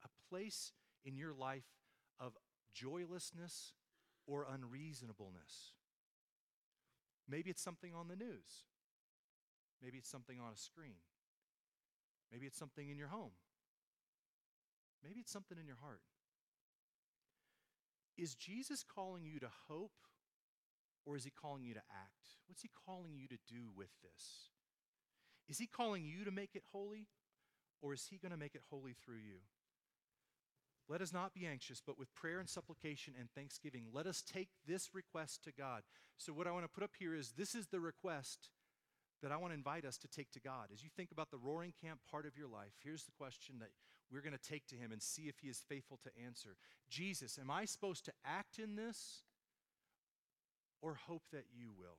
a 0.02 0.08
place 0.30 0.72
in 1.04 1.16
your 1.16 1.34
life 1.34 1.68
of 2.18 2.32
joylessness 2.74 3.72
or 4.26 4.46
unreasonableness. 4.52 5.72
Maybe 7.28 7.50
it's 7.50 7.62
something 7.62 7.94
on 7.94 8.08
the 8.08 8.16
news. 8.16 8.66
Maybe 9.82 9.98
it's 9.98 10.10
something 10.10 10.38
on 10.40 10.52
a 10.52 10.56
screen. 10.56 11.00
Maybe 12.32 12.46
it's 12.46 12.58
something 12.58 12.88
in 12.88 12.98
your 12.98 13.08
home. 13.08 13.32
Maybe 15.02 15.20
it's 15.20 15.32
something 15.32 15.58
in 15.58 15.66
your 15.66 15.78
heart. 15.82 16.02
Is 18.16 18.34
Jesus 18.34 18.84
calling 18.84 19.24
you 19.24 19.40
to 19.40 19.48
hope 19.68 19.92
or 21.06 21.16
is 21.16 21.24
he 21.24 21.30
calling 21.30 21.64
you 21.64 21.74
to 21.74 21.82
act? 21.90 22.36
What's 22.46 22.62
he 22.62 22.70
calling 22.86 23.16
you 23.16 23.26
to 23.28 23.38
do 23.48 23.70
with 23.74 23.88
this? 24.02 24.50
Is 25.48 25.58
he 25.58 25.66
calling 25.66 26.04
you 26.04 26.24
to 26.24 26.30
make 26.30 26.50
it 26.54 26.62
holy 26.70 27.08
or 27.80 27.94
is 27.94 28.06
he 28.10 28.18
going 28.18 28.32
to 28.32 28.38
make 28.38 28.54
it 28.54 28.62
holy 28.70 28.92
through 28.92 29.16
you? 29.16 29.40
Let 30.90 31.00
us 31.00 31.12
not 31.12 31.32
be 31.32 31.46
anxious, 31.46 31.80
but 31.84 31.98
with 31.98 32.12
prayer 32.16 32.40
and 32.40 32.48
supplication 32.48 33.14
and 33.18 33.30
thanksgiving, 33.30 33.84
let 33.92 34.06
us 34.06 34.22
take 34.22 34.48
this 34.66 34.90
request 34.92 35.44
to 35.44 35.52
God. 35.52 35.82
So, 36.18 36.32
what 36.32 36.48
I 36.48 36.50
want 36.50 36.64
to 36.64 36.68
put 36.68 36.82
up 36.82 36.90
here 36.98 37.14
is 37.14 37.30
this 37.30 37.54
is 37.54 37.68
the 37.68 37.78
request 37.78 38.50
that 39.22 39.30
I 39.30 39.36
want 39.36 39.52
to 39.52 39.56
invite 39.56 39.84
us 39.84 39.96
to 39.98 40.08
take 40.08 40.32
to 40.32 40.40
God. 40.40 40.68
As 40.74 40.82
you 40.82 40.90
think 40.96 41.12
about 41.12 41.30
the 41.30 41.38
roaring 41.38 41.72
camp 41.80 42.00
part 42.10 42.26
of 42.26 42.36
your 42.36 42.48
life, 42.48 42.72
here's 42.82 43.04
the 43.04 43.12
question 43.12 43.56
that 43.60 43.70
we're 44.10 44.22
going 44.22 44.36
to 44.36 44.50
take 44.50 44.66
to 44.66 44.74
Him 44.74 44.90
and 44.90 45.00
see 45.00 45.28
if 45.28 45.38
He 45.40 45.48
is 45.48 45.62
faithful 45.68 46.00
to 46.02 46.10
answer 46.26 46.56
Jesus, 46.90 47.38
am 47.40 47.52
I 47.52 47.66
supposed 47.66 48.04
to 48.06 48.12
act 48.24 48.58
in 48.58 48.74
this 48.74 49.22
or 50.82 50.94
hope 50.94 51.22
that 51.32 51.44
you 51.52 51.70
will. 51.76 51.98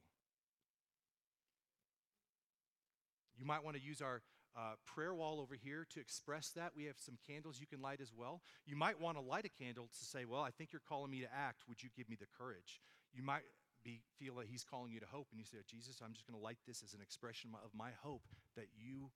You 3.37 3.45
might 3.45 3.63
want 3.63 3.77
to 3.77 3.81
use 3.83 4.01
our 4.01 4.21
uh, 4.55 4.75
prayer 4.85 5.13
wall 5.13 5.39
over 5.39 5.55
here 5.55 5.87
to 5.93 5.99
express 5.99 6.49
that. 6.55 6.71
We 6.75 6.85
have 6.85 6.97
some 6.99 7.17
candles 7.27 7.59
you 7.59 7.67
can 7.67 7.81
light 7.81 8.01
as 8.01 8.11
well. 8.15 8.41
You 8.65 8.75
might 8.75 8.99
want 8.99 9.17
to 9.17 9.21
light 9.21 9.45
a 9.45 9.63
candle 9.63 9.87
to 9.87 10.05
say, 10.05 10.25
Well, 10.25 10.41
I 10.41 10.51
think 10.51 10.71
you're 10.73 10.81
calling 10.87 11.11
me 11.11 11.21
to 11.21 11.33
act. 11.33 11.63
Would 11.67 11.81
you 11.81 11.89
give 11.95 12.09
me 12.09 12.17
the 12.19 12.27
courage? 12.37 12.81
You 13.13 13.23
might 13.23 13.43
be, 13.83 14.01
feel 14.19 14.35
that 14.35 14.47
He's 14.47 14.63
calling 14.63 14.91
you 14.91 14.99
to 14.99 15.05
hope, 15.05 15.27
and 15.31 15.39
you 15.39 15.45
say, 15.45 15.57
Jesus, 15.69 16.01
I'm 16.03 16.13
just 16.13 16.27
going 16.27 16.37
to 16.37 16.43
light 16.43 16.59
this 16.67 16.83
as 16.83 16.93
an 16.93 17.01
expression 17.01 17.51
of 17.63 17.71
my 17.73 17.91
hope 18.03 18.23
that 18.55 18.67
you 18.75 19.11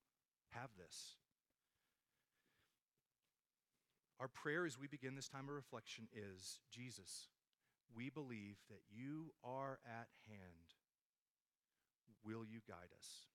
have 0.52 0.70
this. 0.78 1.16
Our 4.20 4.30
prayer 4.30 4.66
as 4.66 4.80
we 4.80 4.88
begin 4.88 5.16
this 5.16 5.28
time 5.28 5.50
of 5.50 5.56
reflection 5.56 6.08
is 6.14 6.60
Jesus, 6.72 7.28
we 7.94 8.10
believe 8.10 8.56
that 8.70 8.82
you 8.90 9.34
are 9.44 9.80
at 9.86 10.08
hand. 10.28 10.74
Will 12.24 12.46
you 12.46 12.60
guide 12.68 12.96
us? 12.98 13.28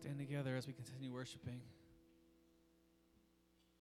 Stand 0.00 0.18
together 0.18 0.56
as 0.56 0.64
we 0.66 0.72
continue 0.72 1.12
worshiping. 1.12 1.60